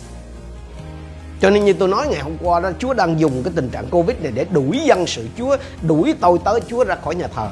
cho 1.42 1.50
nên 1.50 1.66
như 1.66 1.74
tôi 1.74 1.88
nói 1.88 2.08
ngày 2.08 2.22
hôm 2.22 2.38
qua 2.42 2.60
đó, 2.60 2.72
Chúa 2.80 2.94
đang 2.94 3.20
dùng 3.20 3.44
cái 3.44 3.54
tình 3.56 3.70
trạng 3.70 3.90
Covid 3.90 4.18
này 4.22 4.32
để 4.36 4.46
đuổi 4.52 4.80
dân 4.86 5.08
sự 5.08 5.28
Chúa, 5.38 5.58
đuổi 5.82 6.16
tôi 6.20 6.40
tới 6.46 6.60
Chúa 6.68 6.84
ra 6.84 6.96
khỏi 6.96 7.16
nhà 7.16 7.28
thờ, 7.28 7.50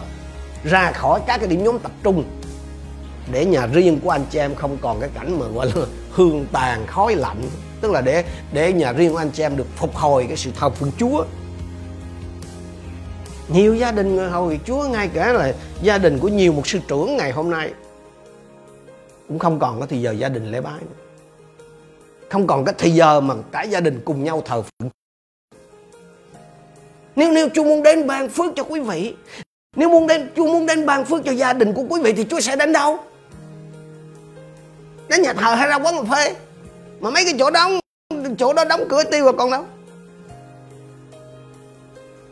ra 0.63 0.91
khỏi 0.91 1.19
các 1.27 1.37
cái 1.37 1.47
điểm 1.47 1.63
nhóm 1.63 1.79
tập 1.79 1.91
trung. 2.03 2.23
Để 3.31 3.45
nhà 3.45 3.67
riêng 3.67 3.99
của 3.99 4.09
anh 4.09 4.25
chị 4.29 4.39
em 4.39 4.55
không 4.55 4.77
còn 4.81 4.99
cái 4.99 5.09
cảnh 5.13 5.39
mà, 5.39 5.45
gọi 5.47 5.65
là, 5.65 5.85
hương 6.11 6.45
tàn, 6.51 6.87
khói 6.87 7.15
lạnh. 7.15 7.41
Tức 7.81 7.91
là 7.91 8.01
để 8.01 8.23
để 8.53 8.73
nhà 8.73 8.91
riêng 8.93 9.11
của 9.11 9.17
anh 9.17 9.31
chị 9.31 9.43
em 9.43 9.57
được 9.57 9.67
phục 9.75 9.95
hồi 9.95 10.25
cái 10.27 10.37
sự 10.37 10.51
thờ 10.59 10.69
phượng 10.69 10.91
Chúa. 10.97 11.25
Nhiều 13.47 13.75
gia 13.75 13.91
đình 13.91 14.15
người 14.15 14.29
hầu 14.29 14.53
Chúa 14.65 14.83
ngay 14.83 15.07
cả 15.07 15.33
là 15.33 15.53
gia 15.81 15.97
đình 15.97 16.19
của 16.19 16.27
nhiều 16.27 16.53
một 16.53 16.67
sư 16.67 16.79
trưởng 16.87 17.17
ngày 17.17 17.31
hôm 17.31 17.49
nay 17.49 17.73
cũng 19.27 19.39
không 19.39 19.59
còn 19.59 19.79
có 19.79 19.85
thì 19.85 20.01
giờ 20.01 20.11
gia 20.11 20.29
đình 20.29 20.51
lễ 20.51 20.61
bái 20.61 20.79
nữa 20.79 21.10
không 22.31 22.47
còn 22.47 22.65
cái 22.65 22.75
thời 22.77 22.91
giờ 22.91 23.21
mà 23.21 23.33
cả 23.51 23.63
gia 23.63 23.79
đình 23.79 24.01
cùng 24.05 24.23
nhau 24.23 24.41
thờ 24.45 24.61
phượng. 24.61 24.89
Nếu 27.15 27.31
nếu 27.31 27.49
Chúa 27.53 27.63
muốn 27.63 27.83
đến 27.83 28.07
ban 28.07 28.29
phước 28.29 28.53
cho 28.55 28.63
quý 28.63 28.79
vị, 28.79 29.15
nếu 29.75 29.89
muốn 29.89 30.07
đến, 30.07 30.31
Chúa 30.35 30.47
muốn 30.47 30.65
đến 30.65 30.85
ban 30.85 31.05
phước 31.05 31.23
cho 31.25 31.31
gia 31.31 31.53
đình 31.53 31.73
của 31.73 31.83
quý 31.89 32.01
vị 32.01 32.13
thì 32.13 32.25
Chúa 32.29 32.39
sẽ 32.39 32.55
đến 32.55 32.73
đâu? 32.73 32.99
Đến 35.07 35.21
nhà 35.21 35.33
thờ 35.33 35.53
hay 35.55 35.67
ra 35.67 35.75
quán 35.79 35.95
cà 35.97 36.15
phê? 36.15 36.35
Mà 36.99 37.09
mấy 37.09 37.25
cái 37.25 37.33
chỗ 37.39 37.51
đóng 37.51 37.79
chỗ 38.37 38.53
đó 38.53 38.65
đóng 38.65 38.81
cửa 38.89 39.03
tiêu 39.03 39.23
rồi 39.23 39.33
còn 39.37 39.51
đâu? 39.51 39.65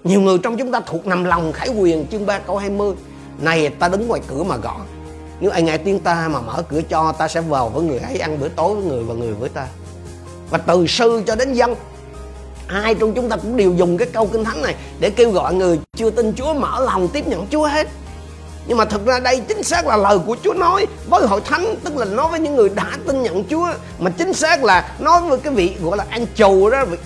Nhiều 0.04 0.22
người 0.22 0.38
trong 0.44 0.58
chúng 0.58 0.72
ta 0.72 0.80
thuộc 0.80 1.08
nằm 1.08 1.24
lòng 1.24 1.54
khải 1.54 1.70
quyền, 1.70 2.08
chương 2.12 2.26
3 2.26 2.40
câu 2.40 2.58
20 2.58 2.94
Này, 3.42 3.70
ta 3.70 3.90
đứng 3.90 4.08
ngoài 4.08 4.22
cửa 4.28 4.44
mà 4.44 4.58
gọi 4.58 4.86
Nếu 5.40 5.52
ai 5.52 5.62
nghe 5.62 5.78
tiếng 5.78 6.00
ta 6.00 6.28
mà 6.28 6.42
mở 6.42 6.64
cửa 6.70 6.82
cho, 6.90 7.12
Ta 7.18 7.28
sẽ 7.28 7.42
vào 7.42 7.70
với 7.70 7.84
người 7.84 8.00
ấy, 8.00 8.18
ăn 8.18 8.40
bữa 8.40 8.50
tối 8.50 8.76
với 8.76 8.84
người 8.84 9.04
và 9.04 9.14
người 9.14 9.34
với 9.34 9.50
ta. 9.50 9.68
Và 10.50 10.58
từ 10.58 10.88
sư 10.88 11.24
cho 11.28 11.36
đến 11.36 11.54
dân, 11.54 11.76
Ai 12.68 12.96
trong 12.96 13.14
chúng 13.14 13.30
ta 13.30 13.36
cũng 13.36 13.58
đều 13.58 13.74
dùng 13.74 13.98
cái 13.98 14.08
câu 14.14 14.28
kinh 14.28 14.44
thánh 14.44 14.62
này 14.62 14.76
Để 15.00 15.10
kêu 15.10 15.32
gọi 15.32 15.54
người 15.54 15.80
chưa 15.96 16.10
tin 16.10 16.34
Chúa 16.34 16.54
mở 16.54 16.86
lòng 16.86 17.08
tiếp 17.08 17.28
nhận 17.28 17.48
Chúa 17.52 17.66
hết. 17.66 17.88
Nhưng 18.68 18.78
mà 18.78 18.86
thực 18.86 19.06
ra 19.06 19.20
đây 19.20 19.42
chính 19.48 19.64
xác 19.64 19.88
là 19.88 19.98
lời 19.98 20.20
của 20.26 20.38
Chúa 20.44 20.54
nói 20.54 20.86
với 21.10 21.28
hội 21.28 21.42
thánh, 21.46 21.76
tức 21.84 21.98
là 21.98 22.06
nói 22.06 22.28
với 22.32 22.40
những 22.40 22.56
người 22.56 22.70
đã 22.70 22.98
tin 23.08 23.24
nhận 23.24 23.44
Chúa, 23.50 23.68
mà 24.00 24.12
chính 24.18 24.34
xác 24.34 24.64
là 24.64 24.92
nói 25.00 25.22
với 25.22 25.40
cái 25.40 25.54
vị 25.54 25.76
gọi 25.82 25.98
là 25.98 26.06
anh 26.10 26.26
chầu 26.36 26.70
đó, 26.70 26.86
vị 26.86 26.98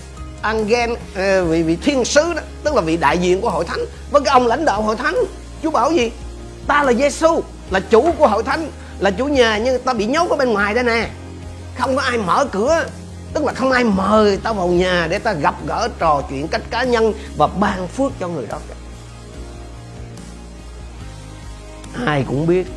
angel 0.42 0.66
ghen 0.68 0.96
ờ, 1.16 1.46
vị 1.46 1.64
vị 1.64 1.76
thiên 1.76 2.06
sứ 2.06 2.34
đó, 2.34 2.42
tức 2.64 2.76
là 2.76 2.82
vị 2.82 2.98
đại 2.98 3.18
diện 3.18 3.42
của 3.42 3.50
hội 3.50 3.66
thánh. 3.66 3.80
Với 4.12 4.22
cái 4.22 4.32
ông 4.32 4.48
lãnh 4.48 4.66
đạo 4.66 4.82
hội 4.82 4.96
thánh, 4.96 5.16
Chúa 5.64 5.72
bảo 5.72 5.92
gì? 5.92 6.12
Ta 6.68 6.84
là 6.84 6.94
Giêsu 6.94 7.42
là 7.72 7.80
chủ 7.80 8.12
của 8.18 8.28
hội 8.28 8.44
thánh, 8.44 8.72
là 9.00 9.12
chủ 9.12 9.26
nhà 9.26 9.58
nhưng 9.58 9.80
ta 9.80 9.94
bị 9.94 10.06
nhốt 10.06 10.30
ở 10.30 10.36
bên 10.36 10.54
ngoài 10.54 10.74
đây 10.74 10.84
nè. 10.84 11.10
Không 11.78 11.96
có 11.96 12.02
ai 12.02 12.18
mở 12.18 12.46
cửa 12.52 12.86
tức 13.34 13.44
là 13.44 13.54
không 13.54 13.72
ai 13.72 13.84
mời 13.84 14.38
ta 14.38 14.54
vào 14.54 14.68
nhà 14.68 15.08
để 15.10 15.20
ta 15.20 15.34
gặp 15.34 15.56
gỡ, 15.68 15.90
trò 16.00 16.22
chuyện 16.30 16.48
cách 16.48 16.62
cá 16.70 16.84
nhân 16.84 17.14
và 17.38 17.48
ban 17.48 17.88
phước 17.88 18.12
cho 18.20 18.28
người 18.28 18.48
đó. 18.48 18.60
Ai 22.06 22.26
cũng 22.28 22.48
biết, 22.48 22.68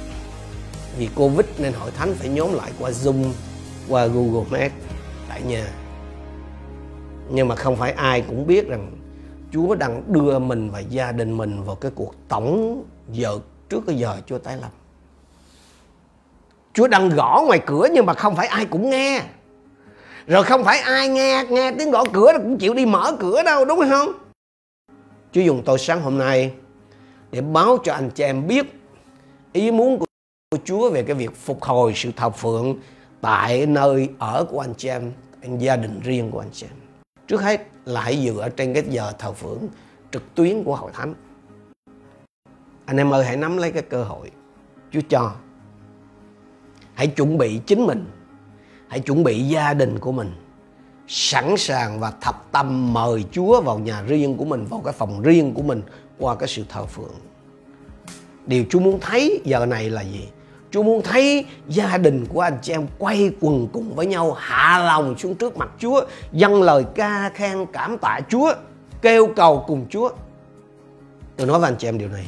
vì 0.99 1.09
covid 1.15 1.47
nên 1.59 1.73
hội 1.73 1.91
thánh 1.91 2.15
phải 2.15 2.29
nhóm 2.29 2.55
lại 2.55 2.73
qua 2.79 2.91
zoom, 2.91 3.25
qua 3.89 4.07
google 4.07 4.51
meet 4.51 4.73
tại 5.29 5.43
nhà. 5.43 5.67
Nhưng 7.31 7.49
mà 7.49 7.55
không 7.55 7.77
phải 7.77 7.93
ai 7.93 8.21
cũng 8.21 8.47
biết 8.47 8.69
rằng 8.69 8.93
chúa 9.53 9.75
đang 9.75 10.13
đưa 10.13 10.39
mình 10.39 10.71
và 10.71 10.79
gia 10.81 11.13
đình 11.13 11.37
mình 11.37 11.63
vào 11.65 11.77
cái 11.77 11.91
cuộc 11.95 12.15
tổng 12.29 12.83
vợ 13.09 13.39
trước 13.69 13.81
cái 13.87 13.97
giờ 13.97 14.17
chúa 14.27 14.39
tái 14.39 14.57
lập. 14.57 14.71
Chúa 16.75 16.89
đang 16.89 17.09
gõ 17.09 17.43
ngoài 17.47 17.61
cửa 17.67 17.89
nhưng 17.93 18.07
mà 18.07 18.15
không 18.15 18.37
phải 18.37 18.47
ai 18.47 18.65
cũng 18.65 18.91
nghe 18.91 19.23
rồi 20.27 20.45
không 20.45 20.65
phải 20.65 20.79
ai 20.79 21.09
nghe 21.09 21.45
nghe 21.51 21.73
tiếng 21.79 21.91
gõ 21.91 22.05
cửa 22.13 22.33
cũng 22.37 22.59
chịu 22.59 22.75
đi 22.75 22.87
mở 22.87 23.17
cửa 23.21 23.43
đâu 23.43 23.65
đúng 23.65 23.81
không 23.91 24.13
chúa 25.33 25.41
dùng 25.41 25.63
tôi 25.65 25.79
sáng 25.79 26.03
hôm 26.03 26.19
nay 26.19 26.53
để 27.31 27.41
báo 27.41 27.79
cho 27.85 27.93
anh 27.93 28.11
chị 28.11 28.25
em 28.25 28.47
biết 28.47 28.67
ý 29.53 29.71
muốn 29.71 29.99
của 29.99 30.07
Chúa 30.65 30.91
về 30.91 31.03
cái 31.03 31.17
việc 31.17 31.37
phục 31.37 31.63
hồi 31.63 31.93
sự 31.97 32.11
thờ 32.17 32.31
phượng 32.31 32.77
tại 33.21 33.67
nơi 33.67 34.09
ở 34.19 34.47
của 34.51 34.61
anh 34.61 34.75
chị 34.75 34.89
em, 34.89 35.13
gia 35.59 35.77
đình 35.77 36.01
riêng 36.05 36.31
của 36.31 36.39
anh 36.39 36.49
chị 36.53 36.67
em. 36.67 36.77
Trước 37.27 37.41
hết 37.41 37.67
là 37.85 38.01
hãy 38.01 38.25
dựa 38.25 38.49
trên 38.57 38.75
cái 38.75 38.85
giờ 38.89 39.13
thờ 39.19 39.33
phượng 39.33 39.69
trực 40.11 40.35
tuyến 40.35 40.65
của 40.65 40.77
hội 40.77 40.91
thánh. 40.95 41.15
Anh 42.85 42.97
em 42.97 43.15
ơi 43.15 43.25
hãy 43.25 43.37
nắm 43.37 43.57
lấy 43.57 43.73
cái 43.73 43.83
cơ 43.83 44.05
hội 44.05 44.31
Chúa 44.91 45.01
cho. 45.09 45.33
Hãy 46.95 47.07
chuẩn 47.07 47.39
bị 47.39 47.61
chính 47.67 47.87
mình, 47.87 48.07
hãy 48.89 49.01
chuẩn 49.01 49.25
bị 49.25 49.43
gia 49.43 49.75
đình 49.75 49.99
của 49.99 50.13
mình. 50.13 50.33
Sẵn 51.09 51.57
sàng 51.57 52.01
và 52.01 52.13
thập 52.21 52.53
tâm 52.53 52.93
mời 52.93 53.25
Chúa 53.33 53.61
vào 53.61 53.79
nhà 53.79 54.03
riêng 54.03 54.37
của 54.37 54.45
mình, 54.45 54.65
vào 54.65 54.81
cái 54.85 54.93
phòng 54.93 55.23
riêng 55.23 55.55
của 55.55 55.63
mình 55.63 55.83
qua 56.19 56.35
cái 56.35 56.49
sự 56.49 56.65
thờ 56.69 56.87
phượng. 56.87 57.15
Điều 58.47 58.65
Chúa 58.71 58.81
muốn 58.81 59.01
thấy 59.01 59.41
giờ 59.45 59.67
này 59.67 59.91
là 59.91 60.03
gì? 60.03 60.29
Chúa 60.71 60.83
muốn 60.83 61.03
thấy 61.03 61.45
gia 61.69 61.99
đình 61.99 62.27
của 62.27 62.41
anh 62.41 62.59
chị 62.63 62.73
em 62.73 62.87
quay 62.99 63.31
quần 63.41 63.69
cùng 63.73 63.95
với 63.95 64.07
nhau 64.07 64.33
hạ 64.33 64.79
lòng 64.79 65.19
xuống 65.19 65.35
trước 65.35 65.57
mặt 65.57 65.71
Chúa 65.79 66.05
dâng 66.33 66.63
lời 66.63 66.85
ca 66.95 67.31
khen 67.35 67.67
cảm 67.73 67.99
tạ 67.99 68.21
Chúa 68.29 68.55
kêu 69.03 69.27
cầu 69.37 69.65
cùng 69.67 69.87
Chúa. 69.91 70.11
Tôi 71.37 71.47
nói 71.47 71.59
với 71.59 71.71
anh 71.71 71.77
chị 71.79 71.89
em 71.89 71.99
điều 71.99 72.09
này. 72.09 72.27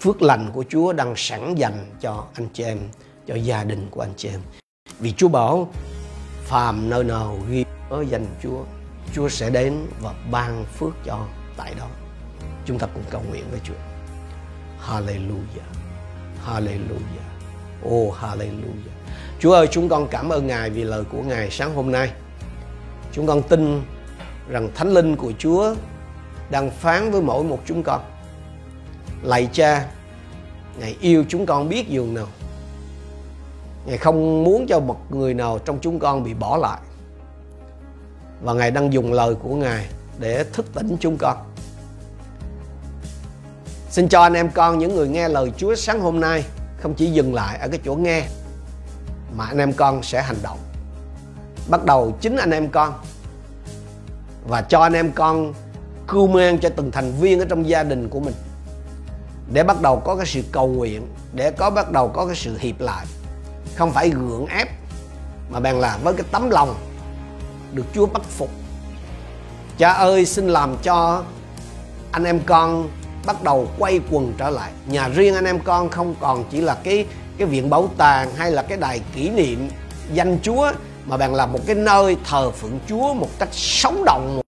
Phước 0.00 0.22
lành 0.22 0.50
của 0.52 0.64
Chúa 0.68 0.92
đang 0.92 1.14
sẵn 1.16 1.54
dành 1.54 1.86
cho 2.00 2.24
anh 2.34 2.48
chị 2.52 2.64
em 2.64 2.78
cho 3.26 3.34
gia 3.34 3.64
đình 3.64 3.86
của 3.90 4.00
anh 4.00 4.12
chị 4.16 4.28
em 4.28 4.61
vì 5.02 5.12
Chúa 5.12 5.28
bảo 5.28 5.68
phàm 6.44 6.90
nơi 6.90 7.04
nào 7.04 7.38
ghi 7.48 7.64
nhớ 7.90 8.04
danh 8.08 8.26
Chúa 8.42 8.64
Chúa 9.14 9.28
sẽ 9.28 9.50
đến 9.50 9.86
và 10.00 10.14
ban 10.30 10.64
phước 10.64 10.92
cho 11.04 11.26
tại 11.56 11.74
đó 11.78 11.86
chúng 12.66 12.78
ta 12.78 12.86
cùng 12.94 13.04
cầu 13.10 13.22
nguyện 13.30 13.44
với 13.50 13.60
Chúa 13.64 13.74
Hallelujah. 14.88 15.68
Hallelujah. 16.46 17.28
Oh 17.88 18.14
hallelujah. 18.14 18.92
Chúa 19.40 19.52
ơi, 19.52 19.68
chúng 19.70 19.88
con 19.88 20.08
cảm 20.08 20.28
ơn 20.28 20.46
Ngài 20.46 20.70
vì 20.70 20.84
lời 20.84 21.04
của 21.12 21.22
Ngài 21.22 21.50
sáng 21.50 21.74
hôm 21.74 21.92
nay. 21.92 22.10
Chúng 23.12 23.26
con 23.26 23.42
tin 23.42 23.82
rằng 24.48 24.68
Thánh 24.74 24.88
Linh 24.88 25.16
của 25.16 25.32
Chúa 25.38 25.74
đang 26.50 26.70
phán 26.70 27.10
với 27.10 27.22
mỗi 27.22 27.44
một 27.44 27.58
chúng 27.66 27.82
con. 27.82 28.00
Lạy 29.22 29.48
Cha, 29.52 29.86
Ngài 30.78 30.96
yêu 31.00 31.24
chúng 31.28 31.46
con 31.46 31.68
biết 31.68 31.88
dường 31.88 32.14
nào. 32.14 32.28
Ngài 33.86 33.98
không 33.98 34.44
muốn 34.44 34.66
cho 34.68 34.80
một 34.80 35.14
người 35.14 35.34
nào 35.34 35.58
trong 35.58 35.78
chúng 35.80 35.98
con 35.98 36.24
bị 36.24 36.34
bỏ 36.34 36.56
lại. 36.56 36.80
Và 38.42 38.52
Ngài 38.52 38.70
đang 38.70 38.92
dùng 38.92 39.12
lời 39.12 39.34
của 39.34 39.54
Ngài 39.54 39.86
để 40.18 40.44
thức 40.52 40.66
tỉnh 40.74 40.96
chúng 41.00 41.16
con 41.16 41.36
Xin 43.90 44.08
cho 44.08 44.22
anh 44.22 44.34
em 44.34 44.50
con, 44.50 44.78
những 44.78 44.96
người 44.96 45.08
nghe 45.08 45.28
lời 45.28 45.52
Chúa 45.56 45.74
sáng 45.74 46.00
hôm 46.00 46.20
nay, 46.20 46.44
không 46.80 46.94
chỉ 46.94 47.10
dừng 47.10 47.34
lại 47.34 47.58
ở 47.58 47.68
cái 47.68 47.80
chỗ 47.84 47.94
nghe, 47.94 48.24
mà 49.36 49.44
anh 49.44 49.58
em 49.58 49.72
con 49.72 50.02
sẽ 50.02 50.22
hành 50.22 50.36
động. 50.42 50.58
Bắt 51.68 51.84
đầu 51.84 52.12
chính 52.20 52.36
anh 52.36 52.50
em 52.50 52.68
con, 52.68 52.94
và 54.48 54.62
cho 54.62 54.80
anh 54.80 54.92
em 54.92 55.12
con 55.12 55.54
cưu 56.08 56.26
mang 56.26 56.58
cho 56.58 56.68
từng 56.76 56.90
thành 56.90 57.12
viên 57.20 57.38
ở 57.38 57.44
trong 57.48 57.68
gia 57.68 57.82
đình 57.82 58.08
của 58.08 58.20
mình, 58.20 58.34
để 59.52 59.64
bắt 59.64 59.82
đầu 59.82 60.00
có 60.04 60.16
cái 60.16 60.26
sự 60.26 60.42
cầu 60.52 60.68
nguyện, 60.68 61.06
để 61.34 61.50
có 61.50 61.70
bắt 61.70 61.90
đầu 61.92 62.08
có 62.08 62.26
cái 62.26 62.36
sự 62.36 62.58
hiệp 62.58 62.80
lại 62.80 63.06
không 63.74 63.92
phải 63.92 64.10
gượng 64.10 64.46
ép, 64.46 64.68
mà 65.50 65.60
bạn 65.60 65.80
làm 65.80 66.00
với 66.02 66.14
cái 66.14 66.26
tấm 66.30 66.50
lòng 66.50 66.74
được 67.72 67.84
Chúa 67.94 68.06
bắt 68.06 68.22
phục. 68.22 68.50
Cha 69.78 69.92
ơi, 69.92 70.26
xin 70.26 70.48
làm 70.48 70.76
cho 70.82 71.22
anh 72.12 72.24
em 72.24 72.40
con 72.46 72.88
bắt 73.26 73.42
đầu 73.42 73.68
quay 73.78 74.00
quần 74.10 74.34
trở 74.38 74.50
lại. 74.50 74.72
Nhà 74.86 75.08
riêng 75.08 75.34
anh 75.34 75.44
em 75.44 75.60
con 75.60 75.90
không 75.90 76.14
còn 76.20 76.44
chỉ 76.50 76.60
là 76.60 76.74
cái 76.74 77.06
cái 77.38 77.46
viện 77.46 77.70
bảo 77.70 77.88
tàng 77.96 78.34
hay 78.36 78.50
là 78.50 78.62
cái 78.62 78.78
đài 78.78 79.00
kỷ 79.14 79.28
niệm 79.28 79.68
danh 80.12 80.38
Chúa, 80.42 80.72
mà 81.04 81.16
bạn 81.16 81.34
làm 81.34 81.52
một 81.52 81.60
cái 81.66 81.76
nơi 81.76 82.16
thờ 82.24 82.50
phượng 82.50 82.78
Chúa 82.88 83.14
một 83.14 83.28
cách 83.38 83.48
sống 83.52 84.04
động. 84.04 84.40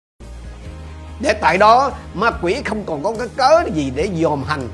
Để 1.20 1.32
tại 1.32 1.58
đó, 1.58 1.90
ma 2.14 2.30
quỷ 2.42 2.62
không 2.64 2.84
còn 2.86 3.02
có 3.02 3.14
cái 3.18 3.28
cớ 3.36 3.62
gì 3.74 3.92
để 3.94 4.08
dòm 4.22 4.44
hành, 4.44 4.68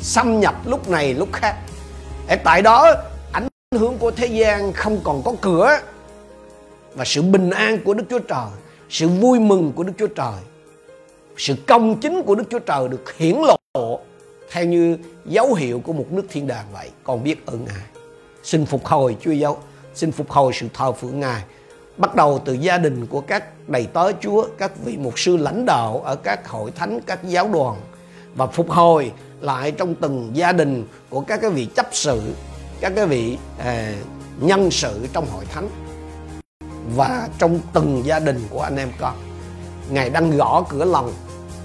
xâm 0.00 0.40
nhập 0.40 0.54
lúc 0.64 0.88
này 0.88 1.14
lúc 1.14 1.28
khác. 1.32 1.56
Để 2.28 2.36
tại 2.36 2.62
đó 2.62 2.94
hướng 3.78 3.98
của 3.98 4.10
thế 4.10 4.26
gian 4.26 4.72
không 4.72 5.00
còn 5.04 5.22
có 5.22 5.32
cửa. 5.40 5.78
Và 6.94 7.04
sự 7.04 7.22
bình 7.22 7.50
an 7.50 7.78
của 7.84 7.94
Đức 7.94 8.04
Chúa 8.10 8.18
Trời, 8.18 8.48
sự 8.88 9.08
vui 9.08 9.40
mừng 9.40 9.72
của 9.72 9.82
Đức 9.82 9.92
Chúa 9.98 10.06
Trời, 10.06 10.34
sự 11.36 11.54
công 11.66 12.00
chính 12.00 12.22
của 12.22 12.34
Đức 12.34 12.44
Chúa 12.50 12.58
Trời 12.58 12.88
được 12.88 13.16
hiển 13.16 13.36
lộ 13.36 14.00
theo 14.50 14.64
như 14.64 14.98
dấu 15.24 15.54
hiệu 15.54 15.82
của 15.84 15.92
một 15.92 16.06
nước 16.10 16.22
thiên 16.28 16.46
đàng 16.46 16.64
vậy. 16.72 16.90
Con 17.04 17.24
biết 17.24 17.46
ơn 17.46 17.64
Ngài. 17.64 17.84
Xin 18.42 18.66
phục 18.66 18.86
hồi, 18.86 19.16
Chúa 19.20 19.32
giáo 19.32 19.62
xin 19.94 20.12
phục 20.12 20.30
hồi 20.30 20.52
sự 20.54 20.66
thờ 20.74 20.92
phượng 20.92 21.20
Ngài. 21.20 21.42
Bắt 21.96 22.14
đầu 22.14 22.42
từ 22.44 22.52
gia 22.52 22.78
đình 22.78 23.06
của 23.06 23.20
các 23.20 23.68
đầy 23.68 23.86
tớ 23.86 24.12
Chúa, 24.20 24.46
các 24.58 24.72
vị 24.84 24.96
mục 24.96 25.18
sư 25.18 25.36
lãnh 25.36 25.66
đạo 25.66 26.02
ở 26.04 26.16
các 26.16 26.48
hội 26.48 26.70
thánh, 26.70 27.00
các 27.06 27.24
giáo 27.24 27.48
đoàn. 27.48 27.76
Và 28.34 28.46
phục 28.46 28.70
hồi 28.70 29.12
lại 29.40 29.70
trong 29.70 29.94
từng 29.94 30.30
gia 30.32 30.52
đình 30.52 30.84
của 31.10 31.20
các 31.20 31.40
cái 31.40 31.50
vị 31.50 31.68
chấp 31.74 31.86
sự 31.92 32.20
các 32.80 32.92
cái 32.96 33.06
vị 33.06 33.38
à, 33.58 33.92
nhân 34.40 34.70
sự 34.70 35.06
trong 35.12 35.26
hội 35.30 35.44
thánh 35.54 35.68
và 36.96 37.28
trong 37.38 37.60
từng 37.72 38.02
gia 38.04 38.18
đình 38.18 38.46
của 38.50 38.60
anh 38.60 38.76
em 38.76 38.88
con. 39.00 39.14
Ngài 39.90 40.10
đang 40.10 40.36
gõ 40.36 40.64
cửa 40.68 40.84
lòng 40.84 41.12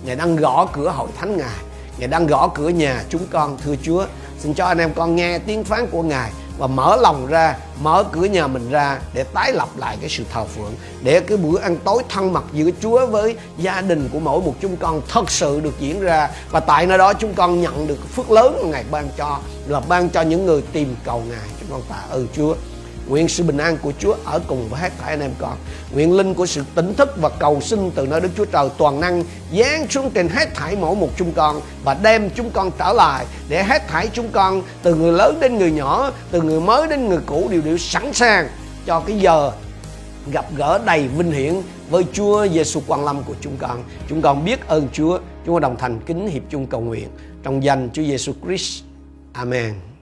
ngài 0.06 0.16
đang 0.16 0.36
gõ 0.36 0.68
cửa 0.74 0.90
hội 0.90 1.10
thánh 1.18 1.38
ngài 1.38 1.58
ngài 1.98 2.08
đang 2.08 2.28
gõ 2.28 2.48
cửa 2.48 2.70
nhà 2.70 3.04
chúng 3.10 3.28
con 3.32 3.58
thưa 3.64 3.76
chúa. 3.84 4.06
Xin 4.40 4.54
cho 4.54 4.66
anh 4.66 4.78
em 4.78 4.94
con 4.96 5.16
nghe 5.16 5.40
tiếng 5.40 5.64
phán 5.64 5.88
của 5.92 6.04
ngài 6.04 6.32
và 6.58 6.68
mở 6.68 6.96
lòng 6.96 7.28
ra, 7.28 7.58
mở 7.82 8.04
cửa 8.12 8.26
nhà 8.26 8.48
mình 8.48 8.70
ra 8.70 9.00
để 9.14 9.24
tái 9.24 9.54
lập 9.54 9.70
lại 9.78 9.98
cái 10.02 10.10
sự 10.10 10.24
thờ 10.34 10.46
phượng. 10.46 10.74
Để 11.04 11.20
cái 11.20 11.38
bữa 11.38 11.60
ăn 11.60 11.78
tối 11.84 12.04
thân 12.10 12.34
mật 12.34 12.44
giữa 12.54 12.70
Chúa 12.82 13.06
với 13.06 13.36
gia 13.58 13.82
đình 13.82 14.10
của 14.14 14.20
mỗi 14.20 14.42
một 14.42 14.54
chúng 14.62 14.78
con 14.78 15.02
thật 15.10 15.32
sự 15.32 15.60
được 15.60 15.80
diễn 15.80 16.02
ra. 16.02 16.30
Và 16.52 16.60
tại 16.60 16.86
nơi 16.86 16.98
đó 16.98 17.14
chúng 17.14 17.34
con 17.34 17.62
nhận 17.62 17.88
được 17.88 18.10
phước 18.16 18.32
lớn 18.32 18.60
mà 18.64 18.70
Ngài 18.70 18.84
ban 18.92 19.08
cho, 19.18 19.40
là 19.68 19.80
ban 19.80 20.10
cho 20.10 20.22
những 20.22 20.46
người 20.46 20.62
tìm 20.62 20.96
cầu 21.06 21.24
Ngài. 21.30 21.50
Chúng 21.60 21.70
con 21.72 21.82
tạ 21.90 22.02
ơn 22.10 22.28
Chúa. 22.36 22.56
Nguyện 23.08 23.30
sự 23.30 23.44
bình 23.44 23.58
an 23.58 23.78
của 23.82 23.92
Chúa 24.00 24.16
ở 24.26 24.42
cùng 24.48 24.70
với 24.70 24.82
hết 24.82 24.90
thảy 25.02 25.10
anh 25.10 25.22
em 25.22 25.32
con. 25.40 25.58
Nguyện 25.94 26.18
linh 26.18 26.34
của 26.34 26.46
sự 26.46 26.64
tỉnh 26.76 26.94
thức 26.94 27.10
và 27.22 27.30
cầu 27.30 27.62
xin 27.62 27.92
từ 27.92 28.08
nơi 28.08 28.22
Đức 28.22 28.30
Chúa 28.38 28.46
Trời 28.46 28.70
toàn 28.78 29.00
năng 29.00 29.24
giáng 29.58 29.88
xuống 29.90 30.12
trên 30.12 30.28
hết 30.28 30.56
thảy 30.56 30.76
mỗi 30.76 30.96
một 30.96 31.10
chúng 31.18 31.32
con 31.32 31.62
và 31.84 31.94
đem 31.94 32.30
chúng 32.30 32.52
con 32.52 32.72
trở 32.80 32.94
lại 32.94 33.26
để 33.50 33.64
hết 33.64 33.88
thảy 33.88 34.10
chúng 34.14 34.30
con 34.32 34.62
từ 34.84 34.96
người 34.96 35.12
lớn 35.12 35.38
đến 35.40 35.58
người 35.58 35.72
nhỏ, 35.72 36.12
từ 36.32 36.42
người 36.42 36.60
mới 36.60 36.88
đến 36.88 37.10
người 37.10 37.20
cũ 37.26 37.48
đều 37.52 37.62
đều 37.62 37.78
sẵn 37.78 38.14
sàng 38.14 38.48
cho 38.86 39.00
cái 39.00 39.18
giờ 39.18 39.52
gặp 40.32 40.46
gỡ 40.56 40.80
đầy 40.86 41.08
vinh 41.08 41.32
hiển 41.32 41.54
với 41.90 42.04
Chúa 42.14 42.48
Giêsu 42.48 42.82
quan 42.88 43.06
lâm 43.06 43.24
của 43.24 43.36
chúng 43.42 43.58
con. 43.58 43.84
Chúng 44.10 44.22
con 44.22 44.46
biết 44.46 44.68
ơn 44.68 44.88
Chúa. 44.94 45.20
Chúng 45.46 45.56
con 45.56 45.62
đồng 45.62 45.78
thành 45.78 46.00
kính 46.06 46.28
hiệp 46.28 46.44
chung 46.50 46.68
cầu 46.68 46.82
nguyện 46.82 47.08
trong 47.44 47.64
danh 47.64 47.90
Chúa 47.94 48.04
Giêsu 48.04 48.34
Christ. 48.46 48.84
Amen. 49.34 49.95